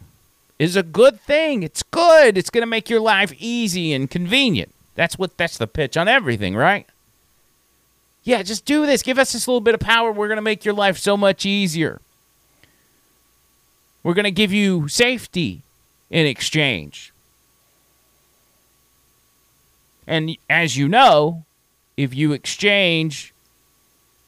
is 0.59 0.75
a 0.75 0.83
good 0.83 1.21
thing. 1.21 1.63
It's 1.63 1.83
good. 1.83 2.37
It's 2.37 2.51
going 2.51 2.63
to 2.63 2.67
make 2.67 2.91
your 2.91 3.01
life 3.01 3.33
easy 3.39 3.93
and 3.93 4.11
convenient. 4.11 4.74
That's 4.95 5.19
what 5.19 5.37
that's 5.37 5.59
the 5.59 5.67
pitch 5.67 5.97
on 5.97 6.09
everything, 6.09 6.55
right? 6.55 6.87
Yeah, 8.23 8.43
just 8.43 8.65
do 8.65 8.87
this. 8.87 9.03
Give 9.03 9.19
us 9.19 9.33
this 9.33 9.47
little 9.47 9.61
bit 9.61 9.75
of 9.75 9.81
power. 9.81 10.11
We're 10.11 10.29
going 10.29 10.37
to 10.37 10.43
make 10.43 10.65
your 10.65 10.75
life 10.75 10.97
so 10.97 11.17
much 11.17 11.45
easier. 11.45 12.01
We're 14.03 14.15
going 14.15 14.25
to 14.25 14.31
give 14.31 14.53
you 14.53 14.89
safety 14.89 15.63
in 16.11 16.27
exchange. 16.27 17.13
And 20.07 20.37
as 20.49 20.77
you 20.77 20.89
know, 20.89 21.45
if 21.97 22.15
you 22.15 22.33
exchange 22.33 23.33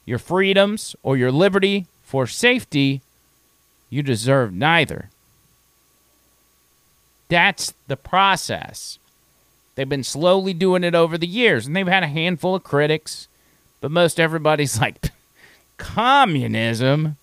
your 0.04 0.18
freedoms 0.18 0.96
or 1.02 1.16
your 1.16 1.32
liberty 1.32 1.86
for 2.02 2.26
safety, 2.26 3.02
you 3.90 4.02
deserve 4.02 4.52
neither. 4.52 5.10
That's 7.28 7.74
the 7.88 7.96
process. 7.96 8.98
They've 9.76 9.88
been 9.88 10.04
slowly 10.04 10.54
doing 10.54 10.82
it 10.82 10.94
over 10.94 11.16
the 11.16 11.26
years, 11.26 11.66
and 11.66 11.76
they've 11.76 11.86
had 11.86 12.02
a 12.02 12.08
handful 12.08 12.54
of 12.54 12.64
critics, 12.64 13.28
but 13.80 13.90
most 13.90 14.18
everybody's 14.18 14.80
like, 14.80 15.10
communism? 15.76 17.16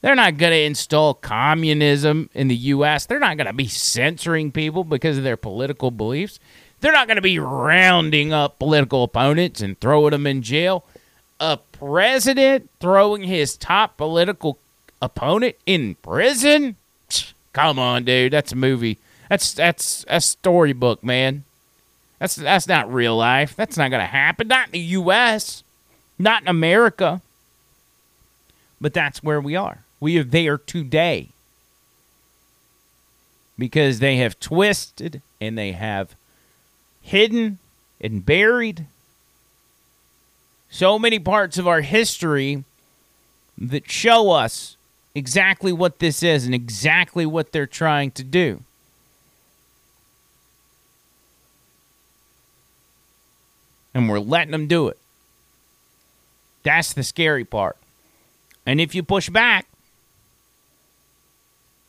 They're 0.00 0.14
not 0.14 0.38
going 0.38 0.52
to 0.52 0.62
install 0.62 1.14
communism 1.14 2.30
in 2.34 2.48
the 2.48 2.56
U.S. 2.56 3.06
They're 3.06 3.20
not 3.20 3.36
going 3.36 3.46
to 3.46 3.52
be 3.52 3.68
censoring 3.68 4.50
people 4.50 4.82
because 4.82 5.18
of 5.18 5.24
their 5.24 5.36
political 5.36 5.90
beliefs. 5.90 6.40
They're 6.80 6.92
not 6.92 7.06
going 7.06 7.16
to 7.16 7.22
be 7.22 7.38
rounding 7.38 8.32
up 8.32 8.58
political 8.58 9.04
opponents 9.04 9.60
and 9.60 9.78
throwing 9.78 10.10
them 10.10 10.26
in 10.26 10.42
jail. 10.42 10.84
A 11.38 11.56
president 11.56 12.68
throwing 12.80 13.22
his 13.22 13.56
top 13.56 13.96
political 13.96 14.58
opponent 15.00 15.56
in 15.66 15.96
prison? 15.96 16.76
Come 17.52 17.78
on, 17.78 18.04
dude. 18.04 18.32
That's 18.32 18.52
a 18.52 18.56
movie. 18.56 18.98
That's 19.28 19.52
that's 19.52 20.04
a 20.08 20.20
storybook, 20.20 21.04
man. 21.04 21.44
That's 22.22 22.36
that's 22.36 22.68
not 22.68 22.92
real 22.92 23.16
life. 23.16 23.56
That's 23.56 23.76
not 23.76 23.90
going 23.90 24.00
to 24.00 24.06
happen. 24.06 24.46
Not 24.46 24.68
in 24.68 24.72
the 24.74 24.78
U.S. 24.78 25.64
Not 26.20 26.42
in 26.42 26.46
America. 26.46 27.20
But 28.80 28.94
that's 28.94 29.24
where 29.24 29.40
we 29.40 29.56
are. 29.56 29.82
We 29.98 30.16
are 30.18 30.22
there 30.22 30.56
today 30.56 31.30
because 33.58 33.98
they 33.98 34.18
have 34.18 34.38
twisted 34.38 35.20
and 35.40 35.58
they 35.58 35.72
have 35.72 36.14
hidden 37.00 37.58
and 38.00 38.24
buried 38.24 38.86
so 40.70 41.00
many 41.00 41.18
parts 41.18 41.58
of 41.58 41.66
our 41.66 41.80
history 41.80 42.62
that 43.58 43.90
show 43.90 44.30
us 44.30 44.76
exactly 45.12 45.72
what 45.72 45.98
this 45.98 46.22
is 46.22 46.44
and 46.44 46.54
exactly 46.54 47.26
what 47.26 47.50
they're 47.50 47.66
trying 47.66 48.12
to 48.12 48.22
do. 48.22 48.62
And 53.94 54.08
we're 54.08 54.20
letting 54.20 54.52
them 54.52 54.66
do 54.66 54.88
it. 54.88 54.98
That's 56.62 56.92
the 56.92 57.02
scary 57.02 57.44
part. 57.44 57.76
And 58.64 58.80
if 58.80 58.94
you 58.94 59.02
push 59.02 59.28
back, 59.28 59.66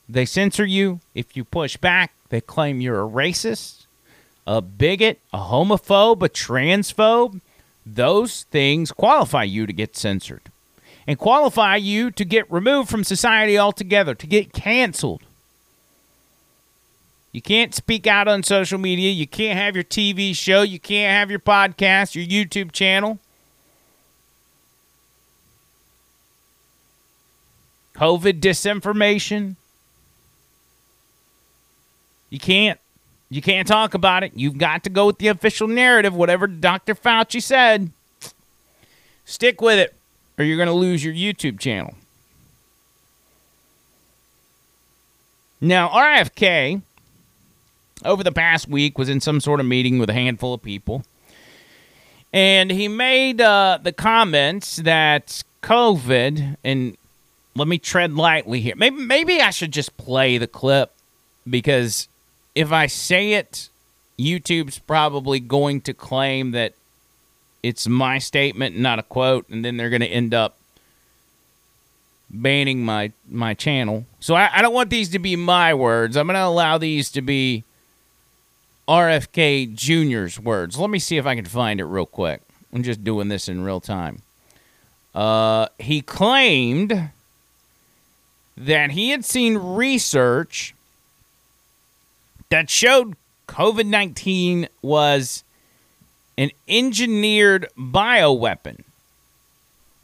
they 0.10 0.25
censor 0.25 0.65
you. 0.65 1.00
If 1.13 1.38
you 1.38 1.43
push 1.43 1.77
back, 1.77 2.13
they 2.29 2.41
claim 2.41 2.81
you're 2.81 3.03
a 3.03 3.10
racist, 3.10 3.86
a 4.45 4.62
bigot, 4.62 5.19
a 5.31 5.38
homophobe, 5.38 6.24
a 6.24 6.29
transphobe. 6.29 7.41
Those 7.86 8.43
things 8.43 8.91
qualify 8.91 9.43
you 9.43 9.65
to 9.65 9.74
get 9.74 9.95
censored 9.95 10.41
and 11.05 11.17
qualify 11.17 11.75
you 11.75 12.12
to 12.12 12.25
get 12.25 12.51
removed 12.51 12.89
from 12.89 13.03
society 13.03 13.57
altogether, 13.57 14.15
to 14.15 14.27
get 14.27 14.53
canceled. 14.53 15.22
You 17.33 17.41
can't 17.41 17.73
speak 17.73 18.05
out 18.05 18.27
on 18.27 18.43
social 18.43 18.77
media. 18.77 19.09
You 19.09 19.25
can't 19.25 19.57
have 19.57 19.75
your 19.75 19.83
TV 19.83 20.35
show. 20.35 20.61
You 20.61 20.79
can't 20.79 21.11
have 21.11 21.31
your 21.31 21.39
podcast, 21.39 22.13
your 22.15 22.25
YouTube 22.25 22.71
channel. 22.71 23.19
COVID 27.95 28.39
disinformation. 28.39 29.55
You 32.29 32.39
can't. 32.39 32.79
You 33.29 33.41
can't 33.41 33.67
talk 33.67 33.95
about 33.95 34.23
it. 34.23 34.33
You've 34.35 34.59
got 34.59 34.83
to 34.83 34.91
go 34.91 35.07
with 35.07 35.17
the 35.17 35.27
official 35.27 35.67
narrative, 35.67 36.13
whatever 36.13 36.45
Dr. 36.45 36.93
Fauci 36.93 37.41
said. 37.41 37.91
Stick 39.25 39.59
with 39.59 39.79
it, 39.79 39.95
or 40.37 40.45
you're 40.45 40.57
going 40.57 40.67
to 40.67 40.73
lose 40.73 41.03
your 41.03 41.15
YouTube 41.15 41.59
channel. 41.59 41.95
Now, 45.59 45.89
RFK, 45.89 46.83
over 48.05 48.24
the 48.24 48.31
past 48.31 48.67
week, 48.67 48.98
was 48.98 49.10
in 49.10 49.22
some 49.22 49.39
sort 49.39 49.60
of 49.60 49.65
meeting 49.65 50.00
with 50.00 50.10
a 50.10 50.13
handful 50.13 50.53
of 50.53 50.62
people. 50.62 51.03
And 52.31 52.72
he 52.72 52.88
made 52.88 53.41
uh, 53.41 53.79
the 53.81 53.91
comments 53.91 54.77
that 54.77 55.43
COVID, 55.62 56.57
and 56.63 56.98
let 57.55 57.67
me 57.67 57.77
tread 57.77 58.13
lightly 58.13 58.60
here. 58.60 58.75
Maybe, 58.75 58.98
maybe 58.98 59.41
I 59.41 59.51
should 59.51 59.72
just 59.72 59.95
play 59.98 60.38
the 60.38 60.48
clip 60.48 60.91
because 61.48 62.07
if 62.55 62.72
I 62.72 62.88
say 62.88 63.33
it, 63.33 63.69
YouTube's 64.17 64.79
probably 64.79 65.39
going 65.39 65.81
to 65.81 65.93
claim 65.93 66.51
that 66.51 66.74
it's 67.62 67.88
my 67.88 68.17
statement, 68.17 68.77
not 68.77 69.00
a 69.00 69.03
quote, 69.03 69.48
and 69.50 69.63
then 69.63 69.77
they're 69.77 69.89
going 69.89 70.01
to 70.01 70.07
end 70.07 70.33
up 70.33 70.57
banning 72.29 72.83
my 72.83 73.12
my 73.29 73.53
channel. 73.53 74.05
So 74.19 74.36
I, 74.36 74.50
I 74.57 74.62
don't 74.62 74.74
want 74.74 74.89
these 74.89 75.10
to 75.10 75.19
be 75.19 75.36
my 75.36 75.74
words. 75.74 76.17
I'm 76.17 76.27
going 76.27 76.36
to 76.36 76.43
allow 76.43 76.77
these 76.77 77.12
to 77.12 77.22
be 77.22 77.63
RFK 78.87 79.73
Jr.'s 79.73 80.39
words. 80.39 80.77
Let 80.77 80.89
me 80.89 80.99
see 80.99 81.17
if 81.17 81.25
I 81.25 81.35
can 81.35 81.45
find 81.45 81.79
it 81.79 81.85
real 81.85 82.05
quick. 82.05 82.41
I'm 82.73 82.83
just 82.83 83.03
doing 83.03 83.27
this 83.27 83.47
in 83.47 83.63
real 83.63 83.79
time. 83.79 84.21
Uh, 85.13 85.67
he 85.79 86.01
claimed 86.01 87.11
that 88.57 88.91
he 88.91 89.09
had 89.09 89.23
seen 89.25 89.57
research 89.57 90.73
that 92.49 92.69
showed 92.69 93.15
COVID 93.47 93.85
19 93.85 94.67
was 94.81 95.43
an 96.37 96.51
engineered 96.67 97.67
bioweapon 97.77 98.83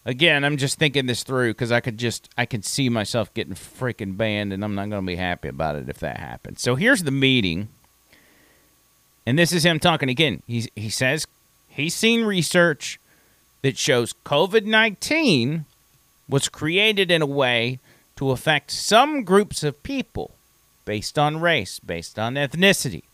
Again, 0.06 0.44
I'm 0.44 0.58
just 0.58 0.78
thinking 0.78 1.06
this 1.06 1.23
through 1.23 1.52
because 1.52 1.73
I 1.73 1.80
could 1.80 1.96
just 1.99 2.28
I 2.37 2.44
could 2.44 2.64
see 2.64 2.88
myself 2.88 3.32
getting 3.32 3.54
freaking 3.54 4.16
banned, 4.16 4.52
and 4.52 4.62
I'm 4.62 4.75
not 4.75 4.90
going 4.90 5.02
to 5.02 5.06
be 5.06 5.16
happy 5.16 5.49
about 5.49 5.76
it 5.76 5.88
if 5.88 5.99
that 6.00 6.18
happens. 6.18 6.61
So 6.61 6.75
here's 6.75 7.04
the 7.04 7.11
meeting, 7.11 7.68
and 9.26 9.38
this 9.38 9.52
is 9.52 9.64
him 9.64 9.80
talking 9.80 10.11
again. 10.11 10.42
He 10.46 10.68
he 10.76 10.90
says 10.90 11.26
he's 11.68 11.94
seen 11.94 12.25
research 12.25 13.00
that 13.62 13.78
shows 13.78 14.14
COVID 14.26 14.66
19 14.66 15.64
was 16.28 16.49
created 16.49 17.11
in 17.11 17.23
a 17.23 17.26
way 17.26 17.78
to 18.16 18.30
affect 18.30 18.70
some 18.70 19.25
groups 19.25 19.62
of 19.64 19.82
people 19.82 20.32
based 20.84 21.18
on 21.18 21.40
race, 21.40 21.78
based 21.78 22.18
on 22.18 22.34
ethnicity, 22.34 23.04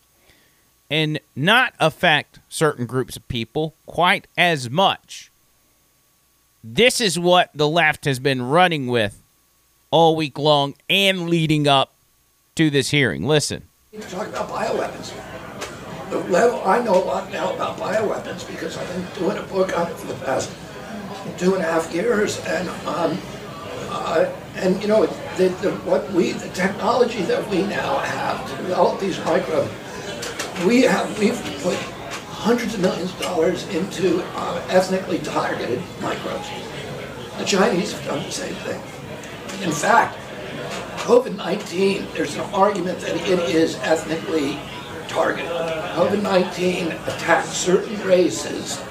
and 0.89 1.21
not 1.37 1.73
affect 1.79 2.39
certain 2.49 2.85
groups 2.85 3.15
of 3.15 3.25
people 3.29 3.73
quite 3.85 4.27
as 4.37 4.69
much. 4.69 5.30
This 6.63 7.01
is 7.01 7.17
what 7.17 7.49
the 7.53 7.67
left 7.67 8.05
has 8.05 8.19
been 8.19 8.41
running 8.41 8.87
with 8.87 9.21
all 9.89 10.15
week 10.15 10.37
long 10.37 10.75
and 10.89 11.29
leading 11.29 11.67
up 11.67 11.93
to 12.55 12.69
this 12.69 12.89
hearing. 12.89 13.25
Listen. 13.25 13.63
Talk 14.09 14.27
about 14.27 14.49
bioweapons 14.49 15.13
the 16.11 16.19
level, 16.25 16.61
I 16.65 16.83
know 16.83 16.95
a 16.95 17.05
lot 17.05 17.31
now 17.31 17.53
about 17.53 17.77
bioweapons 17.77 18.45
because 18.45 18.77
I've 18.77 18.87
been 18.89 19.23
doing 19.23 19.37
a 19.37 19.43
book 19.43 19.77
on 19.77 19.89
it 19.89 19.97
for 19.97 20.07
the 20.07 20.25
past 20.25 20.51
two 21.37 21.55
and 21.55 21.63
a 21.63 21.67
half 21.67 21.93
years, 21.93 22.39
and 22.45 22.67
um, 22.85 23.17
uh, 23.89 24.29
and 24.55 24.79
you 24.81 24.89
know 24.89 25.05
the, 25.37 25.47
the, 25.61 25.71
what 25.85 26.11
we 26.11 26.33
the 26.33 26.49
technology 26.49 27.21
that 27.23 27.49
we 27.49 27.63
now 27.63 27.99
have 27.99 28.49
to 28.49 28.57
develop 28.57 28.99
these 28.99 29.17
microbes, 29.23 29.71
we 30.65 30.81
have 30.81 31.17
we've 31.17 31.41
put 31.63 31.77
hundreds 32.41 32.73
of 32.73 32.79
millions 32.79 33.13
of 33.13 33.19
dollars 33.19 33.67
into 33.67 34.23
uh, 34.33 34.65
ethnically 34.69 35.19
targeted 35.19 35.79
microbes. 36.01 36.49
The 37.37 37.45
Chinese 37.45 37.93
have 37.93 38.03
done 38.03 38.23
the 38.23 38.31
same 38.31 38.55
thing. 38.55 38.81
In 39.63 39.71
fact, 39.71 40.17
COVID-19, 41.01 42.11
there's 42.13 42.35
an 42.35 42.41
argument 42.51 42.99
that 43.01 43.15
it 43.15 43.39
is 43.53 43.75
ethnically 43.81 44.57
targeted. 45.07 45.51
COVID-19 45.51 46.87
attacks 47.07 47.49
certain 47.49 48.01
races 48.01 48.81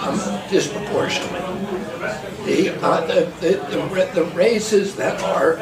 um, 0.00 0.18
disproportionately. 0.50 1.40
The, 2.44 2.78
uh, 2.82 3.06
the, 3.06 3.32
the, 3.40 4.10
the, 4.14 4.24
races 4.34 4.96
that 4.96 5.22
are 5.22 5.58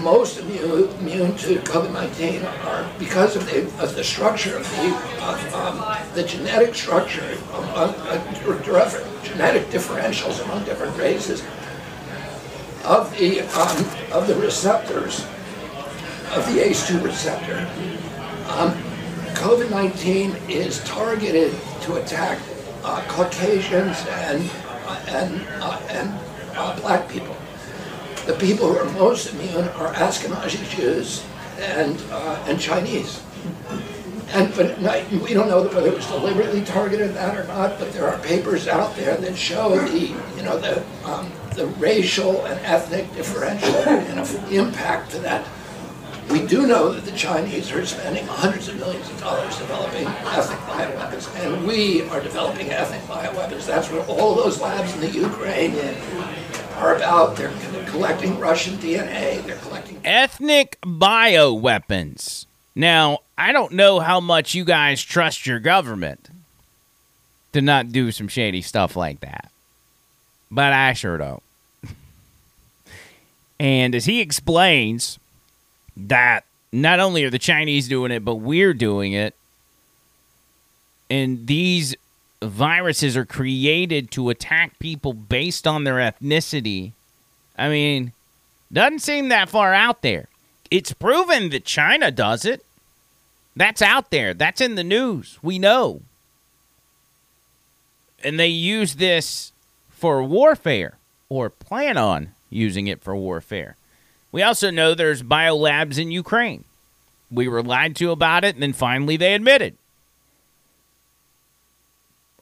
most 0.00 0.38
immune, 0.38 0.88
immune 1.00 1.36
to 1.38 1.56
COVID-19 1.56 2.44
are 2.64 2.88
because 2.98 3.36
of 3.36 3.44
the, 3.46 3.64
of 3.82 3.94
the 3.94 4.02
structure 4.02 4.56
of 4.56 4.70
the, 4.76 5.56
um, 5.56 5.98
the 6.14 6.22
genetic 6.22 6.74
structure, 6.74 7.36
among, 7.52 7.94
uh, 7.94 9.22
genetic 9.22 9.68
differentials 9.68 10.42
among 10.44 10.64
different 10.64 10.96
races 10.96 11.42
of 12.84 13.14
the, 13.18 13.40
um, 13.40 14.12
of 14.12 14.26
the 14.26 14.34
receptors, 14.36 15.20
of 16.32 16.46
the 16.52 16.60
ACE2 16.60 17.04
receptor. 17.04 17.58
Um, 18.48 18.72
COVID 19.34 19.70
19 19.70 20.34
is 20.48 20.82
targeted 20.84 21.54
to 21.82 21.96
attack 21.96 22.38
uh, 22.86 23.02
Caucasians 23.08 24.06
and, 24.06 24.48
uh, 24.86 25.04
and, 25.08 25.46
uh, 25.60 25.80
and 25.90 26.80
black 26.80 27.08
people. 27.08 27.36
The 28.26 28.34
people 28.34 28.72
who 28.72 28.78
are 28.78 28.92
most 28.92 29.34
immune 29.34 29.68
are 29.68 29.92
Ashkenazi 29.94 30.68
Jews 30.76 31.24
and, 31.58 32.00
uh, 32.10 32.44
and 32.46 32.60
Chinese. 32.60 33.22
And 34.30 34.52
but 34.56 34.78
we 35.22 35.34
don't 35.34 35.48
know 35.48 35.62
whether 35.62 35.86
it 35.86 35.94
was 35.94 36.06
deliberately 36.06 36.62
targeted 36.64 37.14
that 37.14 37.36
or 37.36 37.44
not. 37.44 37.78
But 37.78 37.92
there 37.92 38.08
are 38.08 38.18
papers 38.18 38.66
out 38.66 38.96
there 38.96 39.16
that 39.16 39.36
show 39.36 39.78
the 39.86 40.00
you 40.36 40.42
know 40.42 40.58
the 40.58 40.84
um, 41.04 41.30
the 41.54 41.68
racial 41.78 42.44
and 42.44 42.58
ethnic 42.66 43.12
differential 43.14 43.76
and 43.88 44.52
impact 44.52 45.12
to 45.12 45.20
that 45.20 45.46
we 46.30 46.46
do 46.46 46.66
know 46.66 46.92
that 46.92 47.04
the 47.04 47.16
Chinese 47.16 47.70
are 47.72 47.84
spending 47.86 48.26
hundreds 48.26 48.68
of 48.68 48.76
millions 48.76 49.08
of 49.08 49.20
dollars 49.20 49.56
developing 49.58 50.06
ethnic 50.06 50.58
bioweapons, 50.60 51.34
and 51.36 51.66
we 51.66 52.02
are 52.08 52.20
developing 52.20 52.70
ethnic 52.70 53.02
bioweapons. 53.02 53.66
That's 53.66 53.90
what 53.90 54.08
all 54.08 54.34
those 54.34 54.60
labs 54.60 54.94
in 54.94 55.00
the 55.00 55.10
Ukraine 55.10 55.76
are 56.76 56.96
about. 56.96 57.36
They're 57.36 57.52
collecting 57.86 58.38
Russian 58.38 58.74
DNA. 58.74 59.44
They're 59.44 59.56
collecting 59.56 60.00
ethnic 60.04 60.78
bioweapons. 60.82 62.46
Now, 62.74 63.20
I 63.38 63.52
don't 63.52 63.72
know 63.72 64.00
how 64.00 64.20
much 64.20 64.54
you 64.54 64.64
guys 64.64 65.02
trust 65.02 65.46
your 65.46 65.60
government 65.60 66.28
to 67.52 67.62
not 67.62 67.92
do 67.92 68.10
some 68.10 68.28
shady 68.28 68.62
stuff 68.62 68.96
like 68.96 69.20
that, 69.20 69.50
but 70.50 70.72
I 70.72 70.92
sure 70.92 71.18
don't. 71.18 71.42
and 73.60 73.94
as 73.94 74.04
he 74.06 74.20
explains, 74.20 75.18
that 75.96 76.44
not 76.72 77.00
only 77.00 77.24
are 77.24 77.30
the 77.30 77.38
Chinese 77.38 77.88
doing 77.88 78.12
it, 78.12 78.24
but 78.24 78.36
we're 78.36 78.74
doing 78.74 79.12
it. 79.12 79.34
And 81.08 81.46
these 81.46 81.94
viruses 82.42 83.16
are 83.16 83.24
created 83.24 84.10
to 84.12 84.28
attack 84.28 84.78
people 84.78 85.12
based 85.12 85.66
on 85.66 85.84
their 85.84 85.96
ethnicity. 85.96 86.92
I 87.56 87.68
mean, 87.68 88.12
doesn't 88.72 89.00
seem 89.00 89.28
that 89.28 89.48
far 89.48 89.72
out 89.72 90.02
there. 90.02 90.28
It's 90.70 90.92
proven 90.92 91.50
that 91.50 91.64
China 91.64 92.10
does 92.10 92.44
it. 92.44 92.64
That's 93.54 93.80
out 93.80 94.10
there. 94.10 94.34
That's 94.34 94.60
in 94.60 94.74
the 94.74 94.84
news. 94.84 95.38
We 95.42 95.58
know. 95.58 96.02
And 98.22 98.38
they 98.38 98.48
use 98.48 98.96
this 98.96 99.52
for 99.88 100.22
warfare 100.22 100.98
or 101.28 101.48
plan 101.48 101.96
on 101.96 102.30
using 102.50 102.86
it 102.86 103.00
for 103.00 103.16
warfare. 103.16 103.76
We 104.36 104.42
also 104.42 104.70
know 104.70 104.92
there's 104.92 105.22
biolabs 105.22 105.98
in 105.98 106.10
Ukraine. 106.10 106.64
We 107.30 107.48
were 107.48 107.62
lied 107.62 107.96
to 107.96 108.10
about 108.10 108.44
it, 108.44 108.54
and 108.54 108.62
then 108.62 108.74
finally 108.74 109.16
they 109.16 109.32
admitted. 109.32 109.78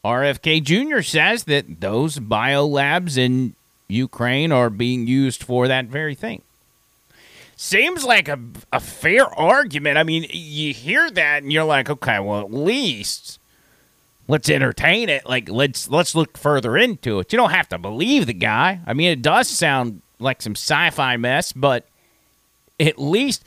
RFK 0.05 0.61
Jr. 0.61 1.03
says 1.03 1.45
that 1.45 1.81
those 1.81 2.19
biolabs 2.19 3.17
in 3.17 3.55
Ukraine 3.87 4.51
are 4.51 4.71
being 4.71 5.07
used 5.07 5.45
for 5.45 5.69
that 5.69 5.85
very 5.85 6.17
thing. 6.17 6.43
Seems 7.55 8.03
like 8.03 8.27
a, 8.27 8.41
a 8.73 8.81
fair 8.81 9.27
argument. 9.27 9.97
I 9.97 10.03
mean, 10.03 10.27
you 10.31 10.75
hear 10.75 11.09
that 11.13 11.45
and 11.45 11.53
you're 11.53 11.63
like, 11.63 11.89
okay, 11.89 12.19
well, 12.19 12.41
at 12.41 12.53
least 12.53 13.39
let's 14.27 14.51
entertain 14.51 15.09
it. 15.09 15.27
Like, 15.27 15.49
let's 15.49 15.89
let's 15.89 16.17
look 16.17 16.39
further 16.39 16.77
into 16.77 17.21
it. 17.21 17.33
You 17.33 17.37
don't 17.37 17.53
have 17.53 17.69
to 17.69 17.79
believe 17.79 18.27
the 18.27 18.35
guy. 18.35 18.81
I 18.85 18.95
mean, 18.95 19.13
it 19.13 19.23
does 19.23 19.49
sound 19.49 20.03
like 20.19 20.43
some 20.43 20.55
sci 20.55 20.91
fi 20.91 21.17
mess, 21.17 21.53
but 21.53 21.87
at 22.81 22.99
least 22.99 23.45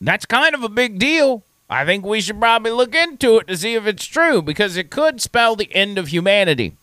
that's 0.00 0.26
kind 0.26 0.54
of 0.54 0.62
a 0.62 0.68
big 0.68 0.98
deal. 0.98 1.42
I 1.70 1.84
think 1.84 2.04
we 2.04 2.20
should 2.20 2.40
probably 2.40 2.70
look 2.70 2.94
into 2.94 3.38
it 3.38 3.48
to 3.48 3.56
see 3.56 3.74
if 3.74 3.86
it's 3.86 4.06
true 4.06 4.40
because 4.40 4.76
it 4.76 4.90
could 4.90 5.20
spell 5.20 5.54
the 5.54 5.74
end 5.74 5.98
of 5.98 6.08
humanity, 6.08 6.74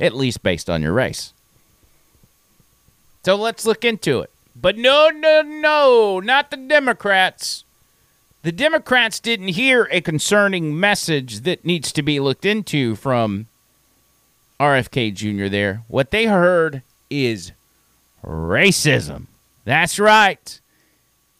at 0.00 0.14
least 0.14 0.42
based 0.42 0.68
on 0.68 0.82
your 0.82 0.92
race. 0.92 1.32
So 3.24 3.36
let's 3.36 3.64
look 3.64 3.84
into 3.84 4.20
it. 4.20 4.30
But 4.56 4.76
no, 4.76 5.10
no, 5.10 5.42
no, 5.42 6.20
not 6.20 6.50
the 6.50 6.56
Democrats. 6.56 7.64
The 8.42 8.52
Democrats 8.52 9.20
didn't 9.20 9.48
hear 9.48 9.88
a 9.90 10.00
concerning 10.00 10.78
message 10.78 11.40
that 11.40 11.64
needs 11.64 11.92
to 11.92 12.02
be 12.02 12.20
looked 12.20 12.44
into 12.44 12.94
from 12.94 13.46
RFK 14.60 15.14
Jr. 15.14 15.48
there. 15.48 15.82
What 15.88 16.10
they 16.10 16.26
heard 16.26 16.82
is 17.08 17.52
racism. 18.26 19.26
That's 19.64 19.98
right. 19.98 20.60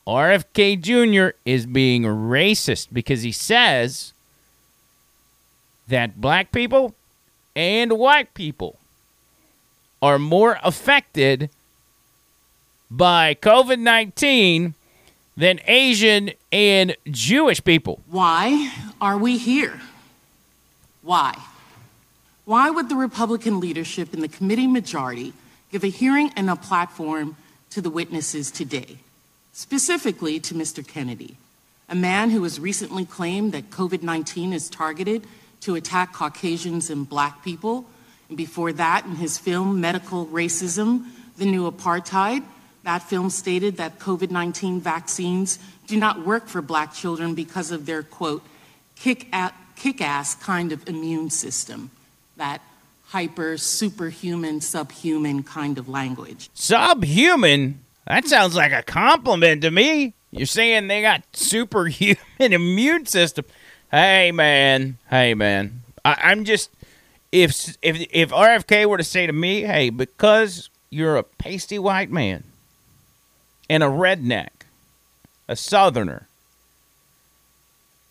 RFK 0.06 0.80
Jr. 0.80 1.36
is 1.44 1.66
being 1.66 2.02
racist 2.02 2.88
because 2.92 3.22
he 3.22 3.32
says 3.32 4.12
that 5.88 6.20
black 6.20 6.52
people 6.52 6.94
and 7.56 7.98
white 7.98 8.34
people 8.34 8.78
are 10.02 10.18
more 10.18 10.58
affected 10.62 11.48
by 12.90 13.34
COVID 13.34 13.78
19 13.78 14.74
than 15.36 15.60
Asian 15.66 16.30
and 16.52 16.96
Jewish 17.10 17.64
people. 17.64 18.00
Why 18.06 18.72
are 19.00 19.18
we 19.18 19.38
here? 19.38 19.80
Why? 21.02 21.34
Why 22.44 22.70
would 22.70 22.88
the 22.88 22.96
Republican 22.96 23.58
leadership 23.58 24.12
and 24.12 24.22
the 24.22 24.28
committee 24.28 24.66
majority 24.66 25.32
give 25.74 25.82
a 25.82 25.88
hearing 25.88 26.30
and 26.36 26.48
a 26.48 26.54
platform 26.54 27.36
to 27.68 27.80
the 27.80 27.90
witnesses 27.90 28.52
today, 28.52 28.96
specifically 29.52 30.38
to 30.38 30.54
Mr. 30.54 30.86
Kennedy, 30.86 31.36
a 31.88 31.96
man 31.96 32.30
who 32.30 32.44
has 32.44 32.60
recently 32.60 33.04
claimed 33.04 33.50
that 33.50 33.70
COVID 33.70 34.00
19 34.00 34.52
is 34.52 34.70
targeted 34.70 35.26
to 35.62 35.74
attack 35.74 36.12
Caucasians 36.12 36.90
and 36.90 37.08
black 37.08 37.42
people. 37.42 37.86
And 38.28 38.36
before 38.38 38.72
that, 38.74 39.04
in 39.04 39.16
his 39.16 39.36
film 39.36 39.80
Medical 39.80 40.26
Racism, 40.26 41.10
The 41.38 41.44
New 41.44 41.68
Apartheid, 41.68 42.44
that 42.84 43.02
film 43.02 43.28
stated 43.28 43.76
that 43.78 43.98
COVID 43.98 44.30
19 44.30 44.80
vaccines 44.80 45.58
do 45.88 45.96
not 45.96 46.24
work 46.24 46.46
for 46.46 46.62
black 46.62 46.94
children 46.94 47.34
because 47.34 47.72
of 47.72 47.84
their, 47.84 48.04
quote, 48.04 48.44
kick 48.94 49.26
ass 49.32 50.36
kind 50.36 50.70
of 50.70 50.88
immune 50.88 51.30
system 51.30 51.90
that 52.36 52.60
hyper, 53.06 53.56
superhuman, 53.56 54.60
subhuman 54.60 55.42
kind 55.42 55.78
of 55.78 55.88
language. 55.88 56.50
Subhuman? 56.54 57.80
That 58.06 58.26
sounds 58.26 58.54
like 58.54 58.72
a 58.72 58.82
compliment 58.82 59.62
to 59.62 59.70
me. 59.70 60.14
You're 60.30 60.46
saying 60.46 60.88
they 60.88 61.00
got 61.00 61.22
superhuman 61.32 62.16
immune 62.38 63.06
system. 63.06 63.44
Hey 63.90 64.32
man, 64.32 64.98
hey 65.08 65.34
man. 65.34 65.82
I, 66.04 66.32
am 66.32 66.44
just 66.44 66.70
if 67.30 67.76
if 67.82 68.06
if 68.10 68.30
RFK 68.30 68.86
were 68.86 68.98
to 68.98 69.04
say 69.04 69.26
to 69.26 69.32
me, 69.32 69.62
hey, 69.62 69.90
because 69.90 70.68
you're 70.90 71.16
a 71.16 71.22
pasty 71.22 71.78
white 71.78 72.10
man 72.10 72.44
and 73.70 73.82
a 73.82 73.86
redneck, 73.86 74.50
a 75.48 75.56
southerner, 75.56 76.28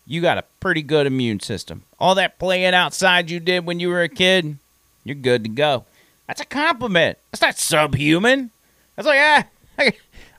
you 0.06 0.20
got 0.20 0.38
a 0.38 0.44
pretty 0.60 0.82
good 0.82 1.06
immune 1.06 1.40
system. 1.40 1.84
All 1.98 2.14
that 2.16 2.38
playing 2.38 2.74
outside 2.74 3.30
you 3.30 3.40
did 3.40 3.64
when 3.64 3.80
you 3.80 3.88
were 3.88 4.02
a 4.02 4.08
kid, 4.08 4.58
you're 5.04 5.14
good 5.14 5.44
to 5.44 5.50
go. 5.50 5.84
That's 6.26 6.40
a 6.40 6.46
compliment. 6.46 7.18
That's 7.30 7.42
not 7.42 7.58
subhuman. 7.58 8.50
That's 8.96 9.06
like, 9.06 9.20
ah, 9.20 9.44
I, 9.78 9.92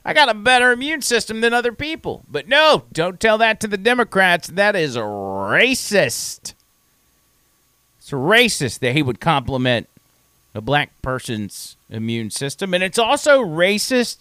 I 0.04 0.12
got 0.12 0.28
a 0.28 0.34
better 0.34 0.72
immune 0.72 1.02
system 1.02 1.40
than 1.40 1.54
other 1.54 1.72
people. 1.72 2.24
But 2.28 2.48
no, 2.48 2.84
don't 2.92 3.20
tell 3.20 3.38
that 3.38 3.60
to 3.60 3.68
the 3.68 3.76
Democrats. 3.76 4.48
That 4.48 4.74
is 4.74 4.96
racist. 4.96 6.54
It's 7.98 8.10
racist 8.10 8.80
that 8.80 8.94
he 8.94 9.02
would 9.02 9.20
compliment 9.20 9.88
a 10.54 10.60
black 10.60 10.90
person's 11.02 11.76
immune 11.90 12.30
system. 12.30 12.74
And 12.74 12.82
it's 12.82 12.98
also 12.98 13.42
racist 13.42 14.18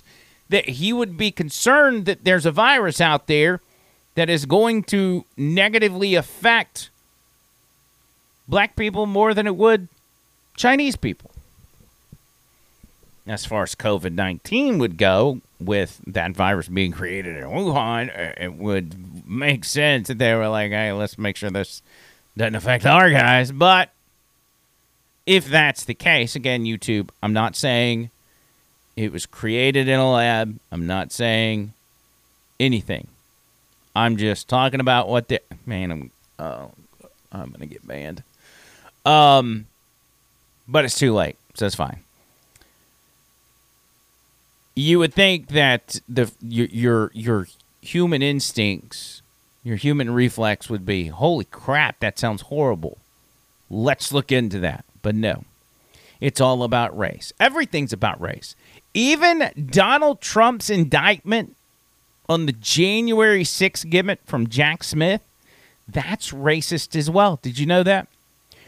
that 0.49 0.69
he 0.69 0.93
would 0.93 1.17
be 1.17 1.31
concerned 1.31 2.05
that 2.05 2.23
there's 2.23 2.45
a 2.45 2.51
virus 2.51 3.01
out 3.01 3.27
there 3.27 3.61
that 4.15 4.29
is 4.29 4.45
going 4.45 4.83
to 4.83 5.25
negatively 5.37 6.15
affect 6.15 6.89
black 8.47 8.75
people 8.75 9.05
more 9.05 9.33
than 9.33 9.47
it 9.47 9.55
would 9.55 9.87
Chinese 10.55 10.95
people. 10.95 11.31
As 13.27 13.45
far 13.45 13.63
as 13.63 13.73
COVID 13.73 14.13
19 14.13 14.77
would 14.77 14.97
go, 14.97 15.41
with 15.59 16.01
that 16.07 16.31
virus 16.31 16.67
being 16.67 16.91
created 16.91 17.37
in 17.37 17.43
Wuhan, 17.43 18.09
uh, 18.09 18.33
it 18.37 18.53
would 18.53 19.27
make 19.27 19.65
sense 19.65 20.07
that 20.07 20.17
they 20.17 20.33
were 20.33 20.47
like, 20.47 20.71
hey, 20.71 20.91
let's 20.91 21.17
make 21.17 21.37
sure 21.37 21.49
this 21.49 21.81
doesn't 22.37 22.55
affect 22.55 22.85
our 22.85 23.09
guys. 23.09 23.51
But 23.51 23.89
if 25.25 25.47
that's 25.47 25.85
the 25.85 25.93
case, 25.93 26.35
again, 26.35 26.63
YouTube, 26.63 27.09
I'm 27.23 27.33
not 27.33 27.55
saying 27.55 28.09
it 28.95 29.11
was 29.11 29.25
created 29.25 29.87
in 29.87 29.99
a 29.99 30.11
lab. 30.11 30.59
I'm 30.71 30.87
not 30.87 31.11
saying 31.11 31.73
anything. 32.59 33.07
I'm 33.95 34.17
just 34.17 34.49
talking 34.49 34.81
about 34.81 35.07
what 35.07 35.29
the 35.29 35.41
man. 35.65 35.91
I'm 35.91 36.11
oh, 36.37 36.71
I'm 37.31 37.49
gonna 37.51 37.65
get 37.65 37.87
banned. 37.87 38.23
Um, 39.05 39.67
but 40.67 40.85
it's 40.85 40.97
too 40.97 41.13
late, 41.13 41.37
so 41.53 41.65
it's 41.65 41.75
fine. 41.75 41.99
You 44.75 44.99
would 44.99 45.13
think 45.13 45.47
that 45.49 45.99
the 46.09 46.31
your 46.41 46.67
your, 46.67 47.11
your 47.13 47.47
human 47.81 48.21
instincts, 48.21 49.21
your 49.63 49.77
human 49.77 50.11
reflex 50.11 50.69
would 50.69 50.85
be, 50.85 51.07
"Holy 51.07 51.45
crap, 51.45 51.99
that 51.99 52.19
sounds 52.19 52.43
horrible." 52.43 52.97
Let's 53.69 54.11
look 54.11 54.31
into 54.31 54.59
that. 54.59 54.85
But 55.01 55.15
no, 55.15 55.43
it's 56.19 56.41
all 56.41 56.63
about 56.63 56.97
race. 56.97 57.31
Everything's 57.39 57.93
about 57.93 58.19
race. 58.19 58.55
Even 58.93 59.51
Donald 59.69 60.21
Trump's 60.21 60.69
indictment 60.69 61.55
on 62.27 62.45
the 62.45 62.53
January 62.53 63.43
6th 63.43 63.89
gimmick 63.89 64.19
from 64.25 64.47
Jack 64.47 64.83
Smith, 64.83 65.21
that's 65.87 66.31
racist 66.31 66.95
as 66.95 67.09
well. 67.09 67.39
Did 67.41 67.59
you 67.59 67.65
know 67.65 67.83
that? 67.83 68.07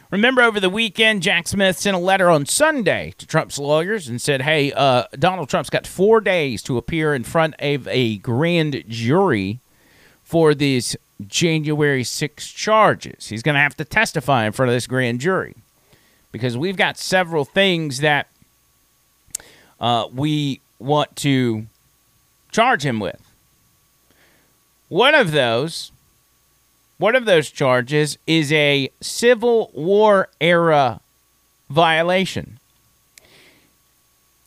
Remember, 0.10 0.41
over 0.41 0.60
the 0.60 0.70
weekend, 0.70 1.22
Jack 1.22 1.48
Smith 1.48 1.78
sent 1.78 1.96
a 1.96 2.00
letter 2.00 2.30
on 2.30 2.46
Sunday 2.46 3.13
to 3.17 3.28
Trump's 3.28 3.60
lawyers 3.60 4.08
and 4.08 4.22
said, 4.22 4.41
Hey, 4.43 4.72
uh, 4.72 5.04
Donald 5.20 5.50
Trump's 5.50 5.70
got 5.70 5.86
four 5.86 6.22
days 6.22 6.62
to 6.63 6.78
appear 6.78 7.13
in 7.13 7.24
front 7.24 7.56
of 7.60 7.88
a 7.89 8.17
grand 8.17 8.84
jury 8.88 9.60
for 10.24 10.56
these 10.56 10.96
January 11.28 12.04
6 12.04 12.48
charges. 12.52 13.28
He's 13.28 13.43
going 13.43 13.56
to 13.56 13.62
have 13.62 13.76
to 13.78 13.86
testify 13.86 14.46
in 14.46 14.54
front 14.54 14.70
of 14.70 14.76
this 14.76 14.88
grand 14.88 15.20
jury 15.20 15.56
because 16.32 16.58
we've 16.58 16.78
got 16.78 16.98
several 16.98 17.43
things 17.43 18.00
that 18.00 18.28
uh, 19.80 20.08
we 20.13 20.62
want 20.80 21.15
to 21.17 21.65
charge 22.52 22.86
him 22.86 23.00
with. 23.00 23.22
One 24.89 25.15
of 25.15 25.32
those, 25.32 25.91
one 26.97 27.15
of 27.15 27.25
those 27.25 27.49
charges 27.49 28.17
is 28.25 28.51
a 28.51 28.89
Civil 29.01 29.71
War 29.73 30.29
era 30.41 30.99
violation. 31.69 32.60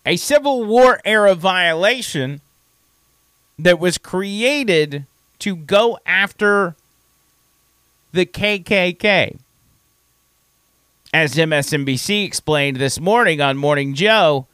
A 0.05 0.17
Civil 0.17 0.65
War 0.65 1.01
era 1.05 1.35
violation 1.35 2.41
that 3.59 3.79
was 3.79 3.99
created 3.99 5.07
to 5.39 5.55
go 5.55 5.99
after 6.07 6.75
the 8.13 8.27
KKK. 8.27 9.39
As 11.13 11.35
MSNBC 11.35 12.25
explained 12.25 12.79
this 12.79 12.99
morning 12.99 13.41
on 13.41 13.57
Morning 13.57 13.95
Joe, 13.95 14.47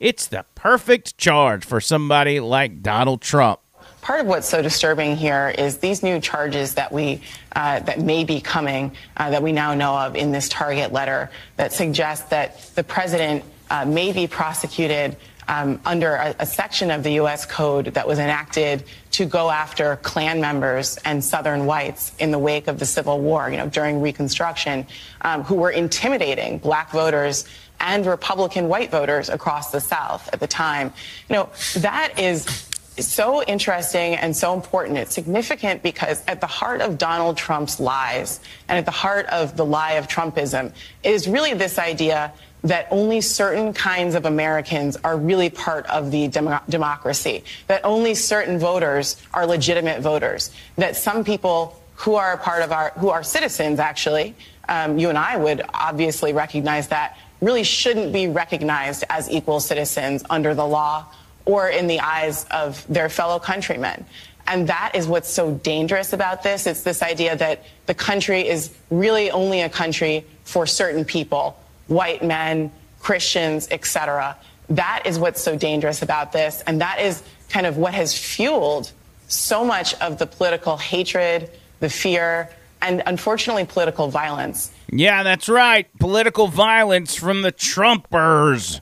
it's 0.00 0.26
the 0.26 0.44
perfect 0.54 1.16
charge 1.16 1.64
for 1.64 1.80
somebody 1.80 2.40
like 2.40 2.82
Donald 2.82 3.20
Trump. 3.20 3.60
Part 4.02 4.18
of 4.18 4.26
what's 4.26 4.48
so 4.48 4.60
disturbing 4.62 5.16
here 5.16 5.54
is 5.56 5.78
these 5.78 6.02
new 6.02 6.20
charges 6.20 6.74
that 6.74 6.90
we 6.90 7.22
uh, 7.54 7.78
that 7.80 8.00
may 8.00 8.24
be 8.24 8.40
coming 8.40 8.96
uh, 9.16 9.30
that 9.30 9.44
we 9.44 9.52
now 9.52 9.74
know 9.74 9.96
of 9.96 10.16
in 10.16 10.32
this 10.32 10.48
target 10.48 10.92
letter 10.92 11.30
that 11.56 11.72
suggest 11.72 12.28
that 12.30 12.60
the 12.74 12.82
president 12.82 13.44
uh, 13.70 13.84
may 13.84 14.12
be 14.12 14.26
prosecuted 14.26 15.16
um, 15.46 15.80
under 15.84 16.14
a, 16.16 16.34
a, 16.40 16.46
section 16.46 16.90
of 16.90 17.04
the 17.04 17.12
U.S. 17.12 17.46
Code 17.46 17.86
that 17.94 18.08
was 18.08 18.18
enacted 18.18 18.82
to 19.12 19.24
go 19.24 19.50
after 19.50 19.94
Klan 19.96 20.40
members 20.40 20.96
and 21.04 21.22
Southern 21.22 21.64
whites 21.66 22.12
in 22.18 22.32
the 22.32 22.38
wake 22.40 22.66
of 22.66 22.80
the 22.80 22.86
Civil 22.86 23.20
War, 23.20 23.50
you 23.50 23.56
know, 23.56 23.68
during 23.68 24.00
Reconstruction, 24.00 24.84
um, 25.20 25.44
who 25.44 25.54
were 25.54 25.70
intimidating 25.70 26.58
black 26.58 26.90
voters 26.90 27.44
and 27.78 28.04
Republican 28.04 28.68
white 28.68 28.90
voters 28.90 29.28
across 29.28 29.70
the 29.70 29.80
South 29.80 30.28
at 30.32 30.40
the 30.40 30.46
time. 30.48 30.92
You 31.28 31.36
know, 31.36 31.50
that 31.76 32.18
is 32.18 32.68
so 32.98 33.42
interesting 33.42 34.14
and 34.16 34.36
so 34.36 34.54
important. 34.54 34.98
It's 34.98 35.14
significant 35.14 35.82
because 35.82 36.22
at 36.26 36.40
the 36.40 36.46
heart 36.46 36.80
of 36.80 36.98
Donald 36.98 37.36
Trump's 37.36 37.80
lies 37.80 38.40
and 38.68 38.78
at 38.78 38.84
the 38.84 38.90
heart 38.90 39.26
of 39.26 39.56
the 39.56 39.64
lie 39.64 39.92
of 39.92 40.08
Trumpism 40.08 40.72
is 41.02 41.26
really 41.26 41.54
this 41.54 41.78
idea 41.78 42.32
that 42.64 42.86
only 42.90 43.20
certain 43.20 43.72
kinds 43.72 44.14
of 44.14 44.24
Americans 44.24 44.96
are 45.02 45.16
really 45.16 45.50
part 45.50 45.84
of 45.86 46.10
the 46.10 46.28
dem- 46.28 46.60
democracy, 46.68 47.42
that 47.66 47.80
only 47.84 48.14
certain 48.14 48.58
voters 48.58 49.16
are 49.34 49.46
legitimate 49.46 50.00
voters, 50.00 50.50
that 50.76 50.96
some 50.96 51.24
people 51.24 51.80
who 51.96 52.14
are 52.14 52.34
a 52.34 52.38
part 52.38 52.62
of 52.62 52.72
our, 52.72 52.90
who 52.98 53.08
are 53.08 53.22
citizens 53.22 53.78
actually, 53.80 54.34
um, 54.68 54.98
you 54.98 55.08
and 55.08 55.18
I 55.18 55.36
would 55.36 55.62
obviously 55.74 56.32
recognize 56.32 56.88
that, 56.88 57.16
really 57.40 57.64
shouldn't 57.64 58.12
be 58.12 58.28
recognized 58.28 59.02
as 59.10 59.28
equal 59.28 59.58
citizens 59.58 60.22
under 60.30 60.54
the 60.54 60.64
law 60.64 61.04
or 61.44 61.68
in 61.68 61.86
the 61.86 62.00
eyes 62.00 62.44
of 62.50 62.86
their 62.88 63.08
fellow 63.08 63.38
countrymen. 63.38 64.04
And 64.46 64.68
that 64.68 64.92
is 64.94 65.06
what's 65.06 65.28
so 65.28 65.52
dangerous 65.52 66.12
about 66.12 66.42
this. 66.42 66.66
It's 66.66 66.82
this 66.82 67.02
idea 67.02 67.36
that 67.36 67.64
the 67.86 67.94
country 67.94 68.48
is 68.48 68.70
really 68.90 69.30
only 69.30 69.60
a 69.60 69.68
country 69.68 70.24
for 70.44 70.66
certain 70.66 71.04
people, 71.04 71.56
white 71.86 72.24
men, 72.24 72.72
Christians, 73.00 73.68
etc. 73.70 74.36
That 74.68 75.02
is 75.06 75.18
what's 75.18 75.42
so 75.42 75.56
dangerous 75.56 76.02
about 76.02 76.32
this. 76.32 76.62
And 76.66 76.80
that 76.80 77.00
is 77.00 77.22
kind 77.50 77.66
of 77.66 77.76
what 77.76 77.94
has 77.94 78.16
fueled 78.16 78.90
so 79.28 79.64
much 79.64 79.94
of 79.94 80.18
the 80.18 80.26
political 80.26 80.76
hatred, 80.76 81.50
the 81.80 81.88
fear, 81.88 82.50
and 82.80 83.02
unfortunately 83.06 83.64
political 83.64 84.08
violence. 84.08 84.70
Yeah, 84.90 85.22
that's 85.22 85.48
right. 85.48 85.86
Political 85.98 86.48
violence 86.48 87.14
from 87.14 87.42
the 87.42 87.52
Trumpers, 87.52 88.80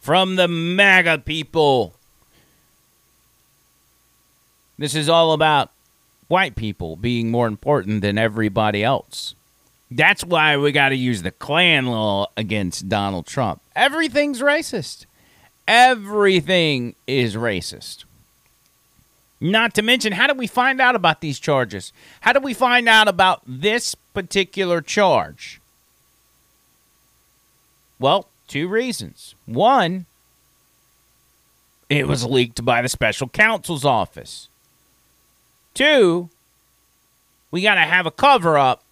from 0.00 0.36
the 0.36 0.48
MAGA 0.48 1.18
people. 1.18 1.94
This 4.82 4.96
is 4.96 5.08
all 5.08 5.32
about 5.32 5.70
white 6.26 6.56
people 6.56 6.96
being 6.96 7.30
more 7.30 7.46
important 7.46 8.02
than 8.02 8.18
everybody 8.18 8.82
else. 8.82 9.36
That's 9.88 10.24
why 10.24 10.56
we 10.56 10.72
got 10.72 10.88
to 10.88 10.96
use 10.96 11.22
the 11.22 11.30
Klan 11.30 11.86
law 11.86 12.26
against 12.36 12.88
Donald 12.88 13.26
Trump. 13.26 13.62
Everything's 13.76 14.40
racist. 14.40 15.06
Everything 15.68 16.96
is 17.06 17.36
racist. 17.36 18.06
Not 19.40 19.72
to 19.74 19.82
mention, 19.82 20.14
how 20.14 20.26
do 20.26 20.34
we 20.34 20.48
find 20.48 20.80
out 20.80 20.96
about 20.96 21.20
these 21.20 21.38
charges? 21.38 21.92
How 22.22 22.32
do 22.32 22.40
we 22.40 22.52
find 22.52 22.88
out 22.88 23.06
about 23.06 23.42
this 23.46 23.94
particular 23.94 24.80
charge? 24.80 25.60
Well, 28.00 28.26
two 28.48 28.66
reasons. 28.66 29.36
One, 29.46 30.06
it 31.88 32.08
was 32.08 32.24
leaked 32.24 32.64
by 32.64 32.82
the 32.82 32.88
special 32.88 33.28
counsel's 33.28 33.84
office. 33.84 34.48
Two, 35.74 36.28
we 37.50 37.62
got 37.62 37.74
to 37.74 37.80
have 37.82 38.06
a 38.06 38.10
cover 38.10 38.58
up 38.58 38.82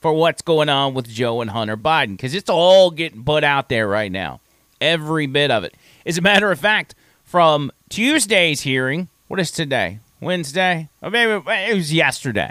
for 0.00 0.12
what's 0.12 0.42
going 0.42 0.68
on 0.68 0.94
with 0.94 1.08
Joe 1.08 1.40
and 1.40 1.50
Hunter 1.50 1.76
Biden 1.76 2.12
because 2.12 2.34
it's 2.34 2.50
all 2.50 2.90
getting 2.90 3.24
put 3.24 3.44
out 3.44 3.68
there 3.68 3.88
right 3.88 4.12
now. 4.12 4.40
Every 4.80 5.26
bit 5.26 5.50
of 5.50 5.64
it. 5.64 5.74
As 6.04 6.18
a 6.18 6.22
matter 6.22 6.50
of 6.50 6.60
fact, 6.60 6.94
from 7.24 7.72
Tuesday's 7.88 8.62
hearing, 8.62 9.08
what 9.28 9.40
is 9.40 9.50
today? 9.50 10.00
Wednesday? 10.20 10.88
Oh, 11.02 11.10
maybe 11.10 11.42
it 11.46 11.74
was 11.74 11.92
yesterday. 11.92 12.50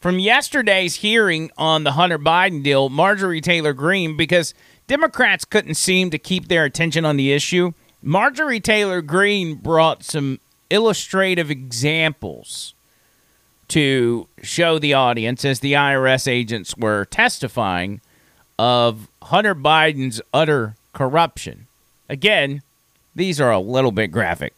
From 0.00 0.18
yesterday's 0.18 0.96
hearing 0.96 1.50
on 1.56 1.84
the 1.84 1.92
Hunter 1.92 2.18
Biden 2.18 2.62
deal, 2.62 2.90
Marjorie 2.90 3.40
Taylor 3.40 3.72
Greene, 3.72 4.16
because 4.16 4.52
Democrats 4.86 5.46
couldn't 5.46 5.76
seem 5.76 6.10
to 6.10 6.18
keep 6.18 6.48
their 6.48 6.64
attention 6.64 7.06
on 7.06 7.16
the 7.16 7.32
issue, 7.32 7.72
Marjorie 8.02 8.60
Taylor 8.60 9.00
Greene 9.00 9.54
brought 9.54 10.02
some 10.02 10.40
illustrative 10.70 11.50
examples 11.50 12.74
to 13.68 14.28
show 14.42 14.78
the 14.78 14.94
audience 14.94 15.44
as 15.44 15.60
the 15.60 15.72
IRS 15.72 16.28
agents 16.28 16.76
were 16.76 17.06
testifying 17.06 18.00
of 18.58 19.08
Hunter 19.22 19.54
Biden's 19.54 20.20
utter 20.32 20.76
corruption. 20.92 21.66
Again, 22.08 22.62
these 23.14 23.40
are 23.40 23.50
a 23.50 23.58
little 23.58 23.92
bit 23.92 24.08
graphic. 24.08 24.54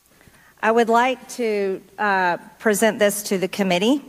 I 0.63 0.73
would 0.73 0.89
like 0.89 1.29
to 1.31 1.81
uh, 1.99 2.39
present 2.59 2.99
this 2.99 3.23
to 3.25 3.39
the 3.39 3.49
committee. 3.49 4.03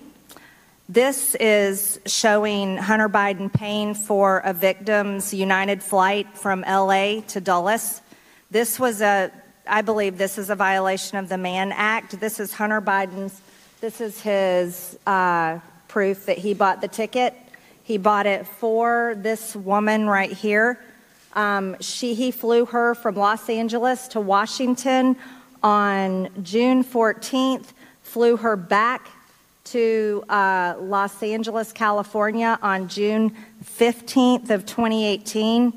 This 0.89 1.35
is 1.35 1.99
showing 2.05 2.77
Hunter 2.77 3.09
Biden 3.09 3.51
paying 3.51 3.93
for 3.93 4.39
a 4.39 4.53
victim's 4.53 5.33
United 5.33 5.83
flight 5.83 6.37
from 6.37 6.61
LA 6.61 7.19
to 7.27 7.41
Dulles. 7.41 8.01
This 8.49 8.79
was 8.79 9.01
a, 9.01 9.29
I 9.69 9.81
believe 9.81 10.17
this 10.17 10.37
is 10.37 10.49
a 10.49 10.55
violation 10.55 11.17
of 11.17 11.29
the 11.29 11.37
Mann 11.37 11.71
Act. 11.71 12.19
This 12.19 12.39
is 12.39 12.53
Hunter 12.53 12.81
Biden's 12.81 13.41
this 13.79 14.01
is 14.01 14.19
his 14.21 14.97
uh, 15.05 15.59
proof 15.87 16.25
that 16.25 16.39
he 16.39 16.55
bought 16.55 16.81
the 16.81 16.87
ticket. 16.87 17.35
He 17.83 17.99
bought 17.99 18.25
it 18.25 18.47
for 18.47 19.15
this 19.17 19.55
woman 19.55 20.07
right 20.07 20.31
here. 20.31 20.79
Um, 21.33 21.75
she, 21.79 22.15
he 22.15 22.31
flew 22.31 22.65
her 22.65 22.95
from 22.95 23.15
Los 23.15 23.47
Angeles 23.49 24.07
to 24.09 24.19
Washington 24.19 25.15
on 25.61 26.29
June 26.41 26.83
14th, 26.83 27.67
flew 28.01 28.35
her 28.37 28.55
back 28.55 29.09
to 29.65 30.23
uh, 30.27 30.73
Los 30.79 31.21
Angeles, 31.21 31.71
California 31.71 32.57
on 32.63 32.87
June 32.87 33.35
15th 33.63 34.49
of 34.49 34.65
2018. 34.65 35.71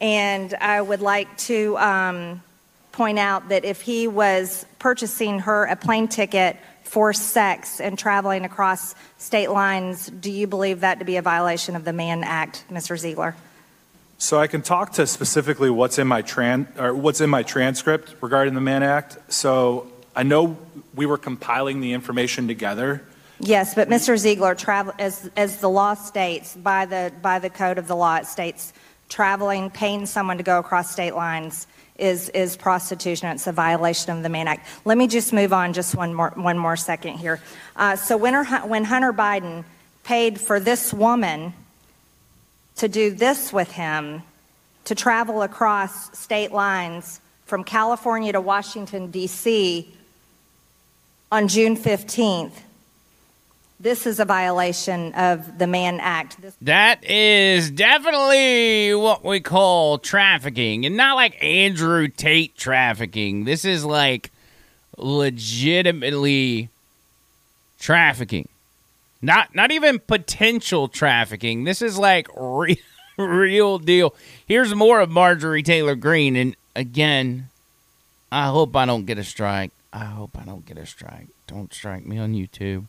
And 0.00 0.54
I 0.54 0.80
would 0.80 1.02
like 1.02 1.38
to 1.38 1.78
um, 1.78 2.42
point 2.92 3.18
out 3.18 3.48
that 3.48 3.64
if 3.64 3.80
he 3.80 4.08
was 4.08 4.66
purchasing 4.78 5.40
her 5.40 5.64
a 5.64 5.76
plane 5.76 6.08
ticket 6.08 6.56
for 6.82 7.12
sex 7.12 7.80
and 7.80 7.98
traveling 7.98 8.44
across 8.44 8.94
state 9.16 9.50
lines, 9.50 10.08
do 10.08 10.30
you 10.30 10.46
believe 10.46 10.80
that 10.80 10.98
to 10.98 11.04
be 11.04 11.16
a 11.16 11.22
violation 11.22 11.76
of 11.76 11.84
the 11.84 11.92
Mann 11.92 12.24
Act, 12.24 12.64
Mr. 12.70 12.98
Ziegler? 12.98 13.36
So 14.18 14.38
I 14.38 14.48
can 14.48 14.60
talk 14.60 14.92
to 14.94 15.06
specifically 15.06 15.70
what's 15.70 15.98
in 15.98 16.06
my 16.06 16.22
tran 16.22 16.66
or 16.78 16.94
what's 16.94 17.20
in 17.20 17.30
my 17.30 17.42
transcript 17.42 18.16
regarding 18.20 18.54
the 18.54 18.60
Mann 18.60 18.82
Act. 18.82 19.16
So 19.32 19.90
I 20.14 20.24
know 20.24 20.58
we 20.94 21.06
were 21.06 21.16
compiling 21.16 21.80
the 21.80 21.92
information 21.92 22.48
together. 22.48 23.02
Yes, 23.38 23.74
but 23.74 23.88
Mr. 23.88 24.18
Ziegler, 24.18 24.54
travel 24.54 24.92
as 24.98 25.30
as 25.36 25.58
the 25.58 25.70
law 25.70 25.94
states 25.94 26.54
by 26.54 26.84
the 26.84 27.10
by 27.22 27.38
the 27.38 27.48
code 27.48 27.78
of 27.78 27.86
the 27.86 27.96
law, 27.96 28.16
it 28.16 28.26
states 28.26 28.74
traveling, 29.08 29.70
paying 29.70 30.04
someone 30.04 30.36
to 30.36 30.42
go 30.42 30.58
across 30.58 30.90
state 30.90 31.14
lines 31.14 31.66
is, 32.00 32.28
is 32.30 32.56
prostitution. 32.56 33.28
It's 33.28 33.46
a 33.46 33.52
violation 33.52 34.16
of 34.16 34.22
the 34.22 34.28
Mann 34.28 34.48
Act. 34.48 34.66
Let 34.84 34.98
me 34.98 35.06
just 35.06 35.32
move 35.32 35.52
on 35.52 35.72
just 35.72 35.94
one 35.94 36.14
more, 36.14 36.32
one 36.34 36.58
more 36.58 36.76
second 36.76 37.18
here. 37.18 37.40
Uh, 37.76 37.96
so 37.96 38.16
when, 38.16 38.44
when 38.68 38.84
Hunter 38.84 39.12
Biden 39.12 39.64
paid 40.02 40.40
for 40.40 40.58
this 40.58 40.92
woman 40.92 41.52
to 42.76 42.88
do 42.88 43.10
this 43.10 43.52
with 43.52 43.70
him, 43.70 44.22
to 44.84 44.94
travel 44.94 45.42
across 45.42 46.18
state 46.18 46.52
lines 46.52 47.20
from 47.44 47.64
California 47.64 48.32
to 48.32 48.40
Washington, 48.40 49.10
D.C. 49.10 49.92
on 51.30 51.48
June 51.48 51.76
15th, 51.76 52.52
this 53.80 54.06
is 54.06 54.20
a 54.20 54.24
violation 54.26 55.12
of 55.14 55.58
the 55.58 55.66
Mann 55.66 55.98
Act. 56.00 56.40
This- 56.40 56.54
that 56.60 57.02
is 57.04 57.70
definitely 57.70 58.94
what 58.94 59.24
we 59.24 59.40
call 59.40 59.98
trafficking, 59.98 60.84
and 60.86 60.96
not 60.96 61.16
like 61.16 61.42
Andrew 61.42 62.06
Tate 62.08 62.56
trafficking. 62.56 63.44
This 63.44 63.64
is 63.64 63.84
like 63.84 64.30
legitimately 64.98 66.68
trafficking. 67.78 68.48
Not 69.22 69.54
not 69.54 69.70
even 69.70 69.98
potential 69.98 70.88
trafficking. 70.88 71.64
This 71.64 71.82
is 71.82 71.98
like 71.98 72.28
real, 72.36 72.76
real 73.18 73.78
deal. 73.78 74.14
Here's 74.46 74.74
more 74.74 75.00
of 75.00 75.10
Marjorie 75.10 75.62
Taylor 75.62 75.94
Greene, 75.94 76.36
and 76.36 76.56
again, 76.74 77.48
I 78.32 78.46
hope 78.48 78.74
I 78.76 78.86
don't 78.86 79.04
get 79.06 79.18
a 79.18 79.24
strike. 79.24 79.72
I 79.92 80.04
hope 80.04 80.38
I 80.40 80.44
don't 80.44 80.64
get 80.64 80.78
a 80.78 80.86
strike. 80.86 81.26
Don't 81.46 81.72
strike 81.74 82.06
me 82.06 82.16
on 82.18 82.32
YouTube. 82.32 82.84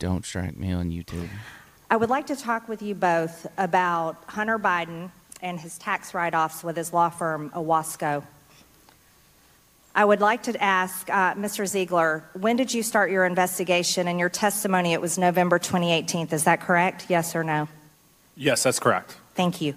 Don't 0.00 0.24
strike 0.24 0.56
me 0.56 0.72
on 0.72 0.90
YouTube. 0.90 1.28
I 1.90 1.96
would 1.96 2.08
like 2.08 2.26
to 2.28 2.36
talk 2.36 2.68
with 2.70 2.80
you 2.80 2.94
both 2.94 3.46
about 3.58 4.16
Hunter 4.28 4.58
Biden 4.58 5.10
and 5.42 5.60
his 5.60 5.76
tax 5.76 6.14
write 6.14 6.34
offs 6.34 6.64
with 6.64 6.74
his 6.74 6.94
law 6.94 7.10
firm, 7.10 7.50
Owasco. 7.50 8.24
I 9.94 10.04
would 10.04 10.22
like 10.22 10.44
to 10.44 10.62
ask 10.62 11.10
uh, 11.10 11.34
Mr. 11.34 11.66
Ziegler, 11.66 12.24
when 12.32 12.56
did 12.56 12.72
you 12.72 12.82
start 12.82 13.10
your 13.10 13.26
investigation? 13.26 14.08
In 14.08 14.18
your 14.18 14.30
testimony, 14.30 14.94
it 14.94 15.02
was 15.02 15.18
November 15.18 15.58
2018. 15.58 16.28
Is 16.28 16.44
that 16.44 16.62
correct? 16.62 17.06
Yes 17.10 17.36
or 17.36 17.44
no? 17.44 17.68
Yes, 18.36 18.62
that's 18.62 18.78
correct. 18.78 19.18
Thank 19.34 19.60
you. 19.60 19.74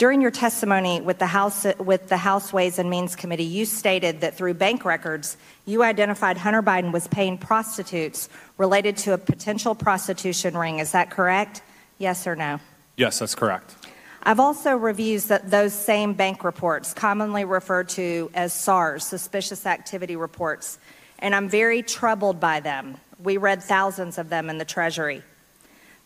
During 0.00 0.22
your 0.22 0.30
testimony 0.30 1.02
with 1.02 1.18
the 1.18 1.26
House 1.26 1.66
with 1.76 2.08
the 2.08 2.16
House 2.16 2.54
Ways 2.54 2.78
and 2.78 2.88
Means 2.88 3.14
Committee, 3.14 3.44
you 3.44 3.66
stated 3.66 4.22
that 4.22 4.34
through 4.34 4.54
bank 4.54 4.86
records, 4.86 5.36
you 5.66 5.82
identified 5.82 6.38
Hunter 6.38 6.62
Biden 6.62 6.90
was 6.90 7.06
paying 7.06 7.36
prostitutes 7.36 8.30
related 8.56 8.96
to 8.96 9.12
a 9.12 9.18
potential 9.18 9.74
prostitution 9.74 10.56
ring. 10.56 10.78
Is 10.78 10.92
that 10.92 11.10
correct? 11.10 11.60
Yes 11.98 12.26
or 12.26 12.34
no? 12.34 12.60
Yes, 12.96 13.18
that's 13.18 13.34
correct. 13.34 13.74
I've 14.22 14.40
also 14.40 14.74
reviewed 14.74 15.20
that 15.24 15.50
those 15.50 15.74
same 15.74 16.14
bank 16.14 16.44
reports, 16.44 16.94
commonly 16.94 17.44
referred 17.44 17.90
to 17.90 18.30
as 18.32 18.54
SARS, 18.54 19.04
suspicious 19.04 19.66
activity 19.66 20.16
reports, 20.16 20.78
and 21.18 21.34
I'm 21.34 21.50
very 21.50 21.82
troubled 21.82 22.40
by 22.40 22.60
them. 22.60 22.96
We 23.22 23.36
read 23.36 23.62
thousands 23.62 24.16
of 24.16 24.30
them 24.30 24.48
in 24.48 24.56
the 24.56 24.64
Treasury. 24.64 25.22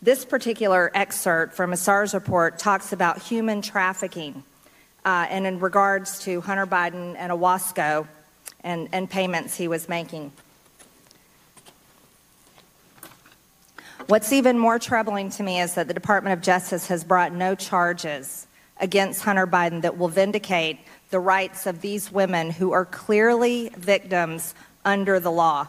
This 0.01 0.25
particular 0.25 0.91
excerpt 0.93 1.53
from 1.53 1.73
a 1.73 1.77
SARS 1.77 2.13
report 2.13 2.59
talks 2.59 2.93
about 2.93 3.21
human 3.21 3.61
trafficking 3.61 4.43
uh, 5.03 5.27
and 5.29 5.47
in 5.47 5.59
regards 5.59 6.19
to 6.19 6.41
Hunter 6.41 6.65
Biden 6.65 7.15
and 7.17 7.31
Owasco 7.31 8.07
and, 8.63 8.89
and 8.91 9.09
payments 9.09 9.55
he 9.55 9.67
was 9.67 9.87
making. 9.87 10.31
What's 14.07 14.31
even 14.31 14.59
more 14.59 14.77
troubling 14.77 15.31
to 15.31 15.43
me 15.43 15.59
is 15.61 15.73
that 15.75 15.87
the 15.87 15.93
Department 15.93 16.33
of 16.33 16.43
Justice 16.43 16.87
has 16.87 17.03
brought 17.03 17.33
no 17.33 17.55
charges 17.55 18.45
against 18.79 19.23
Hunter 19.23 19.47
Biden 19.47 19.81
that 19.81 19.97
will 19.97 20.09
vindicate 20.09 20.77
the 21.09 21.19
rights 21.19 21.65
of 21.65 21.81
these 21.81 22.11
women 22.11 22.51
who 22.51 22.71
are 22.71 22.85
clearly 22.85 23.69
victims 23.77 24.53
under 24.83 25.19
the 25.19 25.31
law. 25.31 25.67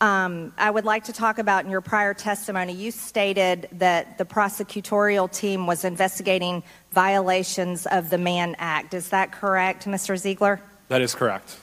Um, 0.00 0.52
I 0.56 0.70
would 0.70 0.84
like 0.84 1.04
to 1.04 1.12
talk 1.12 1.38
about 1.38 1.64
in 1.64 1.72
your 1.72 1.80
prior 1.80 2.14
testimony, 2.14 2.72
you 2.72 2.92
stated 2.92 3.68
that 3.72 4.16
the 4.16 4.24
prosecutorial 4.24 5.30
team 5.30 5.66
was 5.66 5.84
investigating 5.84 6.62
violations 6.92 7.84
of 7.86 8.08
the 8.08 8.18
Mann 8.18 8.54
Act. 8.58 8.94
Is 8.94 9.08
that 9.08 9.32
correct, 9.32 9.86
Mr. 9.86 10.16
Ziegler? 10.16 10.60
That 10.86 11.02
is 11.02 11.16
correct. 11.16 11.56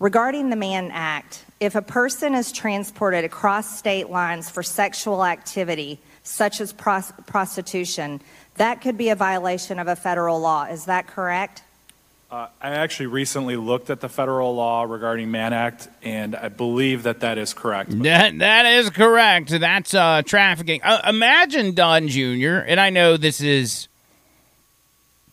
Regarding 0.00 0.48
the 0.48 0.56
Mann 0.56 0.90
Act, 0.90 1.44
if 1.60 1.74
a 1.74 1.82
person 1.82 2.34
is 2.34 2.50
transported 2.50 3.24
across 3.24 3.78
state 3.78 4.08
lines 4.08 4.48
for 4.48 4.62
sexual 4.62 5.22
activity, 5.22 6.00
such 6.22 6.62
as 6.62 6.72
pros- 6.72 7.12
prostitution, 7.26 8.22
that 8.54 8.80
could 8.80 8.96
be 8.96 9.10
a 9.10 9.16
violation 9.16 9.78
of 9.78 9.88
a 9.88 9.96
federal 9.96 10.40
law. 10.40 10.64
Is 10.64 10.86
that 10.86 11.08
correct? 11.08 11.62
Uh, 12.30 12.46
I 12.60 12.72
actually 12.72 13.06
recently 13.06 13.56
looked 13.56 13.88
at 13.88 14.00
the 14.00 14.08
federal 14.08 14.54
law 14.54 14.82
regarding 14.82 15.30
Mann 15.30 15.54
Act, 15.54 15.88
and 16.02 16.36
I 16.36 16.50
believe 16.50 17.04
that 17.04 17.20
that 17.20 17.38
is 17.38 17.54
correct. 17.54 18.02
That 18.02 18.38
that 18.40 18.66
is 18.66 18.90
correct. 18.90 19.48
That's 19.48 19.94
uh, 19.94 20.20
trafficking. 20.26 20.82
Uh, 20.82 21.00
imagine 21.08 21.74
Don 21.74 22.06
Jr. 22.08 22.58
And 22.66 22.78
I 22.78 22.90
know 22.90 23.16
this 23.16 23.40
is 23.40 23.88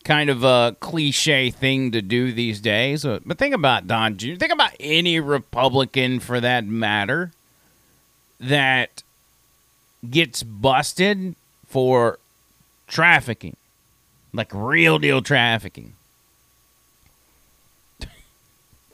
kind 0.04 0.30
of 0.30 0.42
a 0.42 0.74
cliche 0.80 1.50
thing 1.50 1.92
to 1.92 2.00
do 2.00 2.32
these 2.32 2.62
days, 2.62 3.04
uh, 3.04 3.18
but 3.26 3.36
think 3.36 3.54
about 3.54 3.86
Don 3.86 4.16
Jr. 4.16 4.36
Think 4.36 4.52
about 4.52 4.72
any 4.80 5.20
Republican, 5.20 6.18
for 6.18 6.40
that 6.40 6.64
matter, 6.64 7.30
that 8.40 9.02
gets 10.08 10.42
busted 10.42 11.36
for 11.66 12.18
trafficking, 12.88 13.56
like 14.32 14.48
real 14.54 14.98
deal 14.98 15.20
trafficking 15.20 15.92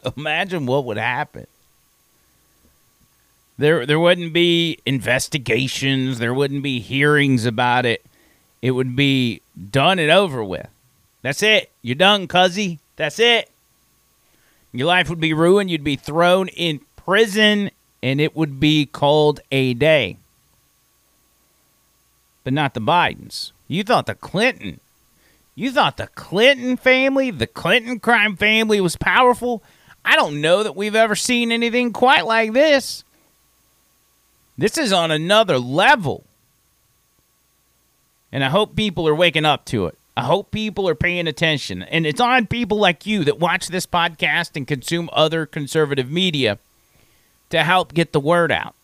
Imagine 0.17 0.67
what 0.67 0.85
would 0.85 0.97
happen. 0.97 1.47
There, 3.59 3.87
there 3.87 4.01
wouldn't 4.01 4.33
be 4.33 4.79
investigations. 4.87 6.19
There 6.19 6.35
wouldn't 6.35 6.63
be 6.63 6.81
hearings 6.81 7.45
about 7.45 7.87
it. 7.87 8.05
It 8.61 8.73
would 8.73 8.97
be 8.97 9.43
done 9.71 9.99
and 9.99 10.11
over 10.11 10.43
with. 10.43 10.69
That's 11.23 11.43
it. 11.43 11.71
You're 11.83 11.95
done, 11.95 12.27
cuzzy. 12.27 12.79
That's 12.97 13.19
it. 13.19 13.51
Your 14.73 14.87
life 14.87 15.09
would 15.11 15.21
be 15.21 15.35
ruined. 15.35 15.71
You'd 15.71 15.85
be 15.85 15.97
thrown 15.97 16.49
in 16.49 16.81
prison, 16.97 17.71
and 18.03 18.21
it 18.21 18.35
would 18.35 18.59
be 18.59 18.87
called 18.87 19.41
a 19.51 19.75
day. 19.75 20.17
But 22.45 22.55
not 22.55 22.75
the 22.75 22.81
Bidens. 22.81 23.53
You 23.69 23.85
thought 23.85 24.07
the 24.07 24.15
Clinton, 24.15 24.81
you 25.55 25.71
thought 25.71 25.97
the 25.97 26.09
Clinton 26.09 26.77
family, 26.77 27.31
the 27.31 27.47
Clinton 27.47 28.01
crime 28.01 28.37
family 28.37 28.81
was 28.81 28.97
powerful. 28.97 29.63
I 30.05 30.17
don't 30.17 30.41
know 30.41 30.63
that 30.63 30.77
we've 30.77 30.95
ever 30.95 31.15
seen 31.15 31.53
anything 31.53 31.93
quite 31.93 32.27
like 32.27 32.53
this. 32.53 33.05
This 34.59 34.77
is 34.77 34.93
on 34.93 35.11
another 35.11 35.59
level. 35.59 36.25
And 38.33 38.43
I 38.45 38.49
hope 38.49 38.75
people 38.75 39.07
are 39.09 39.15
waking 39.15 39.45
up 39.45 39.65
to 39.67 39.87
it. 39.87 39.97
I 40.17 40.23
hope 40.23 40.51
people 40.51 40.89
are 40.89 40.95
paying 40.95 41.27
attention. 41.27 41.83
And 41.83 42.07
it's 42.07 42.21
on 42.21 42.47
people 42.47 42.79
like 42.79 43.07
you 43.07 43.25
that 43.25 43.39
watch 43.39 43.69
this 43.69 43.87
podcast 43.87 44.57
and 44.57 44.67
consume 44.67 45.09
other 45.13 45.47
conservative 45.47 46.11
media 46.11 46.59
to 47.51 47.63
help 47.63 47.95
get 47.95 48.13
the 48.13 48.21
word 48.21 48.53
out. 48.53 48.75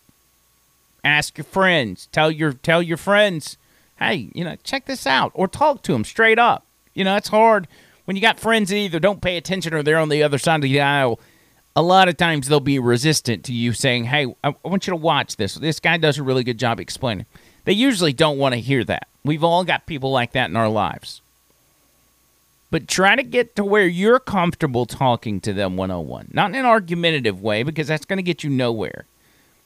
Ask 1.05 1.39
your 1.39 1.45
friends, 1.45 2.09
tell 2.13 2.31
your 2.31 2.53
tell 2.53 2.83
your 2.83 2.97
friends, 2.97 3.57
"Hey, 3.99 4.31
you 4.35 4.45
know, 4.45 4.57
check 4.65 4.87
this 4.87 5.07
out," 5.07 5.31
or 5.35 5.49
talk 5.49 5.83
to 5.83 5.93
them 5.93 6.05
straight 6.05 6.39
up. 6.39 6.65
You 6.93 7.05
know, 7.05 7.17
it's 7.17 7.29
hard 7.29 7.69
when 8.09 8.17
you 8.17 8.23
got 8.23 8.41
friends 8.41 8.71
that 8.71 8.77
either 8.77 8.99
don't 8.99 9.21
pay 9.21 9.37
attention 9.37 9.75
or 9.75 9.83
they're 9.83 9.99
on 9.99 10.09
the 10.09 10.23
other 10.23 10.39
side 10.39 10.55
of 10.55 10.63
the 10.63 10.81
aisle. 10.81 11.21
A 11.77 11.83
lot 11.83 12.09
of 12.09 12.17
times 12.17 12.49
they'll 12.49 12.59
be 12.59 12.79
resistant 12.79 13.45
to 13.45 13.53
you 13.53 13.75
saying, 13.75 14.05
"Hey, 14.05 14.35
I 14.43 14.55
want 14.65 14.87
you 14.87 14.93
to 14.93 14.97
watch 14.97 15.37
this. 15.37 15.57
This 15.57 15.79
guy 15.79 15.99
does 15.99 16.17
a 16.17 16.23
really 16.23 16.43
good 16.43 16.59
job 16.59 16.81
explaining." 16.81 17.27
They 17.67 17.75
usually 17.75 18.15
don't 18.15 18.39
want 18.39 18.55
to 18.55 18.63
hear 18.63 18.83
that. 18.85 19.09
We've 19.27 19.45
all 19.45 19.63
got 19.63 19.85
people 19.85 20.11
like 20.11 20.33
that 20.33 20.49
in 20.49 20.57
our 20.57 20.71
lives. 20.71 21.21
But 22.71 22.89
try 22.89 23.15
to 23.15 23.23
get 23.23 23.55
to 23.57 23.65
where 23.65 23.87
you're 23.87 24.21
comfortable 24.21 24.87
talking 24.87 25.39
to 25.43 25.53
them 25.53 25.77
101. 25.77 26.29
Not 26.33 26.53
in 26.53 26.57
an 26.57 26.65
argumentative 26.65 27.43
way, 27.43 27.63
because 27.63 27.89
that's 27.89 28.07
going 28.07 28.17
to 28.17 28.23
get 28.23 28.43
you 28.43 28.49
nowhere. 28.49 29.05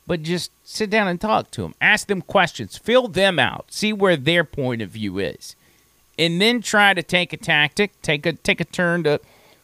But 0.04 0.24
just 0.24 0.50
sit 0.64 0.90
down 0.90 1.06
and 1.06 1.20
talk 1.20 1.52
to 1.52 1.62
them. 1.62 1.76
Ask 1.80 2.08
them 2.08 2.22
questions. 2.22 2.76
Fill 2.76 3.06
them 3.06 3.38
out. 3.38 3.66
See 3.70 3.92
where 3.92 4.16
their 4.16 4.42
point 4.42 4.82
of 4.82 4.90
view 4.90 5.20
is. 5.20 5.54
And 6.18 6.40
then 6.40 6.60
try 6.60 6.94
to 6.94 7.02
take 7.02 7.32
a 7.32 7.36
tactic, 7.36 8.00
take 8.02 8.26
a 8.26 8.32
take 8.34 8.60
a 8.60 8.64
turn 8.64 9.04
to 9.04 9.20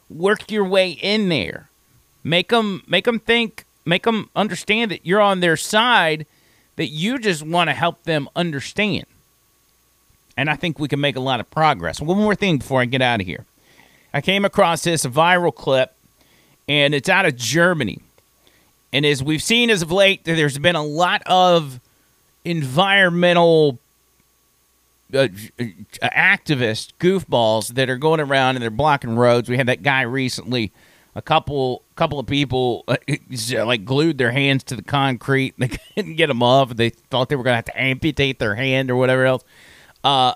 work 0.08 0.50
your 0.50 0.64
way 0.64 0.90
in 0.90 1.28
there. 1.28 1.68
Make 2.24 2.48
them 2.48 2.82
make 2.86 3.04
them 3.04 3.18
think, 3.18 3.64
make 3.84 4.04
them 4.04 4.30
understand 4.34 4.90
that 4.90 5.04
you're 5.04 5.20
on 5.20 5.40
their 5.40 5.56
side, 5.56 6.26
that 6.76 6.88
you 6.88 7.18
just 7.18 7.42
want 7.42 7.68
to 7.68 7.74
help 7.74 8.04
them 8.04 8.28
understand 8.34 9.04
and 10.38 10.48
I 10.48 10.54
think 10.54 10.78
we 10.78 10.86
can 10.86 11.00
make 11.00 11.16
a 11.16 11.20
lot 11.20 11.40
of 11.40 11.50
progress. 11.50 12.00
One 12.00 12.16
more 12.16 12.36
thing 12.36 12.58
before 12.58 12.80
I 12.80 12.84
get 12.84 13.02
out 13.02 13.20
of 13.20 13.26
here. 13.26 13.44
I 14.14 14.20
came 14.20 14.44
across 14.44 14.84
this 14.84 15.04
viral 15.04 15.52
clip, 15.52 15.92
and 16.68 16.94
it's 16.94 17.08
out 17.08 17.26
of 17.26 17.34
Germany. 17.34 17.98
And 18.92 19.04
as 19.04 19.20
we've 19.20 19.42
seen 19.42 19.68
as 19.68 19.82
of 19.82 19.90
late, 19.90 20.22
there's 20.22 20.56
been 20.56 20.76
a 20.76 20.84
lot 20.84 21.22
of 21.26 21.80
environmental 22.44 23.80
uh, 25.14 25.28
activists, 26.02 26.92
goofballs 26.98 27.74
that 27.74 27.88
are 27.88 27.96
going 27.96 28.20
around 28.20 28.56
and 28.56 28.62
they're 28.62 28.70
blocking 28.70 29.16
roads. 29.16 29.48
We 29.48 29.56
had 29.56 29.68
that 29.68 29.82
guy 29.82 30.02
recently. 30.02 30.72
A 31.14 31.22
couple, 31.22 31.82
couple 31.96 32.20
of 32.20 32.26
people 32.26 32.84
uh, 32.86 32.96
like 33.64 33.84
glued 33.84 34.18
their 34.18 34.30
hands 34.30 34.62
to 34.64 34.76
the 34.76 34.82
concrete. 34.82 35.54
They 35.58 35.68
couldn't 35.68 36.14
get 36.14 36.28
them 36.28 36.42
off. 36.42 36.76
They 36.76 36.90
thought 36.90 37.28
they 37.28 37.36
were 37.36 37.42
going 37.42 37.54
to 37.54 37.56
have 37.56 37.64
to 37.66 37.80
amputate 37.80 38.38
their 38.38 38.54
hand 38.54 38.90
or 38.90 38.96
whatever 38.96 39.24
else. 39.24 39.44
Uh, 40.04 40.34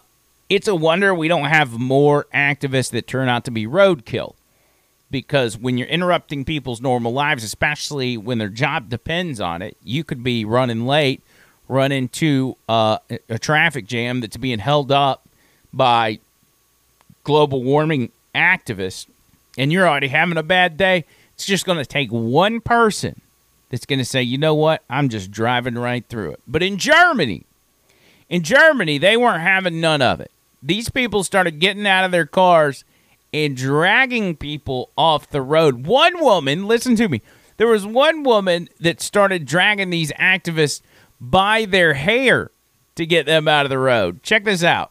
it's 0.49 0.69
a 0.69 0.75
wonder 0.75 1.15
we 1.15 1.29
don't 1.29 1.45
have 1.45 1.79
more 1.79 2.27
activists 2.35 2.91
that 2.91 3.07
turn 3.07 3.29
out 3.29 3.45
to 3.45 3.51
be 3.51 3.67
roadkill. 3.67 4.35
Because 5.11 5.59
when 5.59 5.77
you're 5.77 5.89
interrupting 5.89 6.45
people's 6.45 6.81
normal 6.81 7.13
lives, 7.13 7.45
especially 7.45 8.17
when 8.17 8.39
their 8.39 8.49
job 8.49 8.89
depends 8.89 9.41
on 9.41 9.61
it, 9.61 9.77
you 9.85 10.05
could 10.05 10.25
be 10.25 10.45
running 10.45 10.87
late, 10.87 11.23
run 11.69 11.93
into 11.93 12.57
uh, 12.69 12.99
a 13.29 13.39
traffic 13.39 13.87
jam 13.87 14.21
that's 14.21 14.37
being 14.37 14.59
held 14.59 14.93
up 14.93 15.27
by 15.73 16.19
global 17.25 17.63
warming 17.63 18.11
activists, 18.35 19.07
and 19.57 19.73
you're 19.73 19.89
already 19.89 20.09
having 20.09 20.37
a 20.37 20.43
bad 20.43 20.77
day. 20.77 21.05
It's 21.35 21.47
just 21.47 21.65
going 21.65 21.79
to 21.79 21.87
take 21.87 22.11
one 22.11 22.61
person 22.61 23.21
that's 23.71 23.87
going 23.87 23.99
to 23.99 24.05
say, 24.05 24.23
you 24.23 24.39
know 24.39 24.55
what, 24.55 24.83
I'm 24.91 25.09
just 25.09 25.31
driving 25.31 25.77
right 25.77 26.05
through 26.07 26.33
it. 26.33 26.41
But 26.47 26.63
in 26.63 26.77
Germany, 26.77 27.45
in 28.29 28.43
Germany, 28.43 28.99
they 28.99 29.17
weren't 29.17 29.43
having 29.43 29.81
none 29.81 30.03
of 30.03 30.21
it. 30.21 30.31
These 30.63 30.91
people 30.91 31.25
started 31.25 31.59
getting 31.59 31.87
out 31.87 32.05
of 32.05 32.13
their 32.13 32.27
cars 32.27 32.85
and 33.33 33.57
dragging 33.57 34.37
people 34.37 34.91
off 34.97 35.31
the 35.31 35.41
road. 35.43 35.87
One 35.87 36.21
woman, 36.21 36.67
listen 36.69 36.97
to 36.97 37.09
me, 37.09 37.23
there 37.57 37.67
was 37.67 37.87
one 37.87 38.23
woman 38.23 38.69
that 38.81 39.01
started 39.01 39.47
dragging 39.47 39.91
these 39.91 40.13
activists 40.13 40.83
by 41.23 41.65
their 41.65 41.95
hair 41.95 42.51
to 42.97 43.07
get 43.07 43.27
them 43.27 43.47
out 43.47 43.65
of 43.65 43.71
the 43.71 43.79
road. 43.79 44.25
Check 44.25 44.43
this 44.43 44.65
out. 44.65 44.91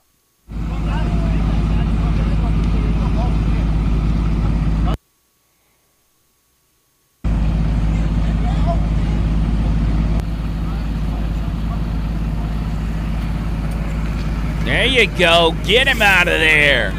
There 14.63 14.86
you 14.86 15.08
go. 15.17 15.54
Get 15.65 15.86
him 15.86 16.02
out 16.02 16.30
of 16.30 16.39
there. 16.39 16.91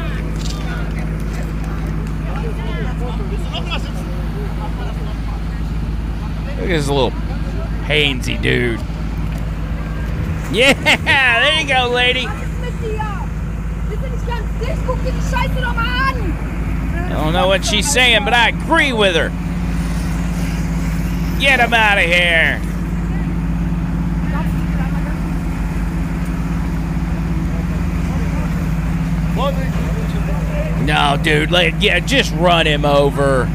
Look 6.53 6.69
at 6.69 6.77
this 6.77 6.87
little 6.87 7.11
hainsy 7.87 8.39
dude. 8.39 8.79
Yeah, 10.55 11.39
there 11.39 11.61
you 11.61 11.67
go, 11.67 11.89
lady. 11.91 12.27
I 12.27 12.41
don't 17.09 17.33
know 17.33 17.47
what 17.47 17.65
she's 17.65 17.91
saying, 17.91 18.23
but 18.23 18.35
I 18.35 18.49
agree 18.49 18.93
with 18.93 19.15
her. 19.15 19.29
Get 21.39 21.59
him 21.59 21.73
out 21.73 21.97
of 21.97 22.03
here. 22.03 22.61
No, 30.85 31.17
dude. 31.23 31.49
Like, 31.49 31.73
yeah, 31.79 31.99
just 31.99 32.31
run 32.35 32.67
him 32.67 32.85
over. 32.85 33.45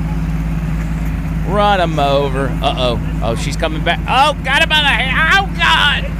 Run 1.46 1.80
him 1.80 2.00
over. 2.00 2.48
Uh 2.48 2.74
oh. 2.76 3.20
Oh, 3.22 3.36
she's 3.36 3.56
coming 3.56 3.84
back. 3.84 4.00
Oh, 4.00 4.34
got 4.42 4.62
him 4.62 4.68
by 4.68 4.80
the 4.80 4.88
hand. 4.88 5.38
Oh, 5.38 5.46
God. 5.56 6.17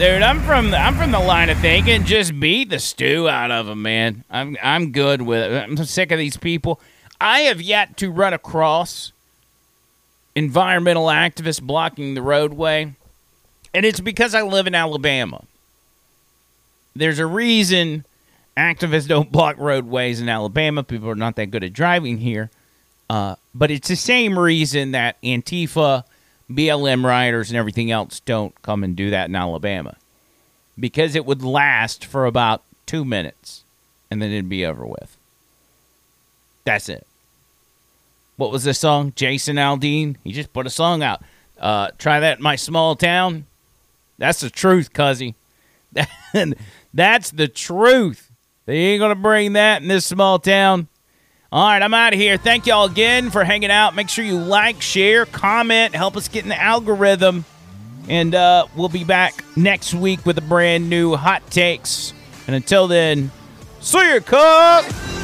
Dude, 0.00 0.22
I'm 0.22 0.40
from 0.40 0.70
the, 0.70 0.78
I'm 0.78 0.96
from 0.96 1.10
the 1.10 1.20
line 1.20 1.50
of 1.50 1.58
thinking 1.58 2.06
just 2.06 2.40
beat 2.40 2.70
the 2.70 2.78
stew 2.78 3.28
out 3.28 3.50
of 3.50 3.66
them, 3.66 3.82
man. 3.82 4.24
I'm 4.30 4.56
I'm 4.62 4.92
good 4.92 5.20
with 5.20 5.52
it. 5.52 5.62
I'm 5.62 5.76
sick 5.84 6.10
of 6.10 6.18
these 6.18 6.38
people. 6.38 6.80
I 7.20 7.40
have 7.40 7.60
yet 7.60 7.98
to 7.98 8.10
run 8.10 8.32
across 8.32 9.12
environmental 10.34 11.08
activists 11.08 11.60
blocking 11.60 12.14
the 12.14 12.22
roadway, 12.22 12.94
and 13.74 13.84
it's 13.84 14.00
because 14.00 14.34
I 14.34 14.40
live 14.40 14.66
in 14.66 14.74
Alabama. 14.74 15.44
There's 16.96 17.18
a 17.18 17.26
reason 17.26 18.06
activists 18.56 19.06
don't 19.06 19.30
block 19.30 19.58
roadways 19.58 20.18
in 20.18 20.30
Alabama. 20.30 20.82
People 20.82 21.10
are 21.10 21.14
not 21.14 21.36
that 21.36 21.50
good 21.50 21.62
at 21.62 21.74
driving 21.74 22.16
here. 22.16 22.48
Uh, 23.10 23.36
but 23.54 23.70
it's 23.70 23.88
the 23.88 23.96
same 23.96 24.38
reason 24.38 24.92
that 24.92 25.20
Antifa, 25.20 26.04
BLM 26.50 27.04
rioters, 27.04 27.50
and 27.50 27.56
everything 27.56 27.90
else 27.90 28.20
don't 28.20 28.60
come 28.62 28.82
and 28.84 28.96
do 28.96 29.10
that 29.10 29.28
in 29.28 29.36
Alabama. 29.36 29.96
Because 30.78 31.14
it 31.14 31.26
would 31.26 31.42
last 31.42 32.04
for 32.04 32.26
about 32.26 32.62
two 32.86 33.04
minutes 33.04 33.64
and 34.10 34.20
then 34.20 34.30
it'd 34.30 34.48
be 34.48 34.66
over 34.66 34.84
with. 34.84 35.16
That's 36.64 36.88
it. 36.88 37.06
What 38.36 38.50
was 38.50 38.64
the 38.64 38.74
song? 38.74 39.12
Jason 39.14 39.56
Aldean? 39.56 40.16
He 40.24 40.32
just 40.32 40.52
put 40.52 40.66
a 40.66 40.70
song 40.70 41.02
out. 41.02 41.22
Uh, 41.58 41.88
try 41.98 42.20
that 42.20 42.38
in 42.38 42.42
my 42.42 42.56
small 42.56 42.96
town. 42.96 43.46
That's 44.18 44.40
the 44.40 44.50
truth, 44.50 44.92
cuzzy. 44.92 45.34
That's 46.94 47.30
the 47.30 47.48
truth. 47.48 48.30
They 48.66 48.76
ain't 48.76 49.00
going 49.00 49.10
to 49.10 49.20
bring 49.20 49.54
that 49.54 49.82
in 49.82 49.88
this 49.88 50.06
small 50.06 50.38
town. 50.38 50.88
All 51.52 51.66
right, 51.66 51.82
I'm 51.82 51.94
out 51.94 52.12
of 52.12 52.18
here. 52.20 52.36
Thank 52.36 52.66
y'all 52.66 52.84
again 52.84 53.30
for 53.30 53.42
hanging 53.42 53.72
out. 53.72 53.96
Make 53.96 54.08
sure 54.08 54.24
you 54.24 54.38
like, 54.38 54.80
share, 54.80 55.26
comment, 55.26 55.96
help 55.96 56.16
us 56.16 56.28
get 56.28 56.44
in 56.44 56.48
the 56.48 56.60
algorithm. 56.60 57.44
And 58.08 58.36
uh, 58.36 58.66
we'll 58.76 58.88
be 58.88 59.02
back 59.02 59.44
next 59.56 59.92
week 59.92 60.24
with 60.24 60.38
a 60.38 60.42
brand 60.42 60.88
new 60.88 61.16
hot 61.16 61.48
takes. 61.50 62.12
And 62.46 62.54
until 62.54 62.86
then, 62.86 63.32
see 63.80 64.14
you, 64.14 64.20
Cook! 64.20 65.19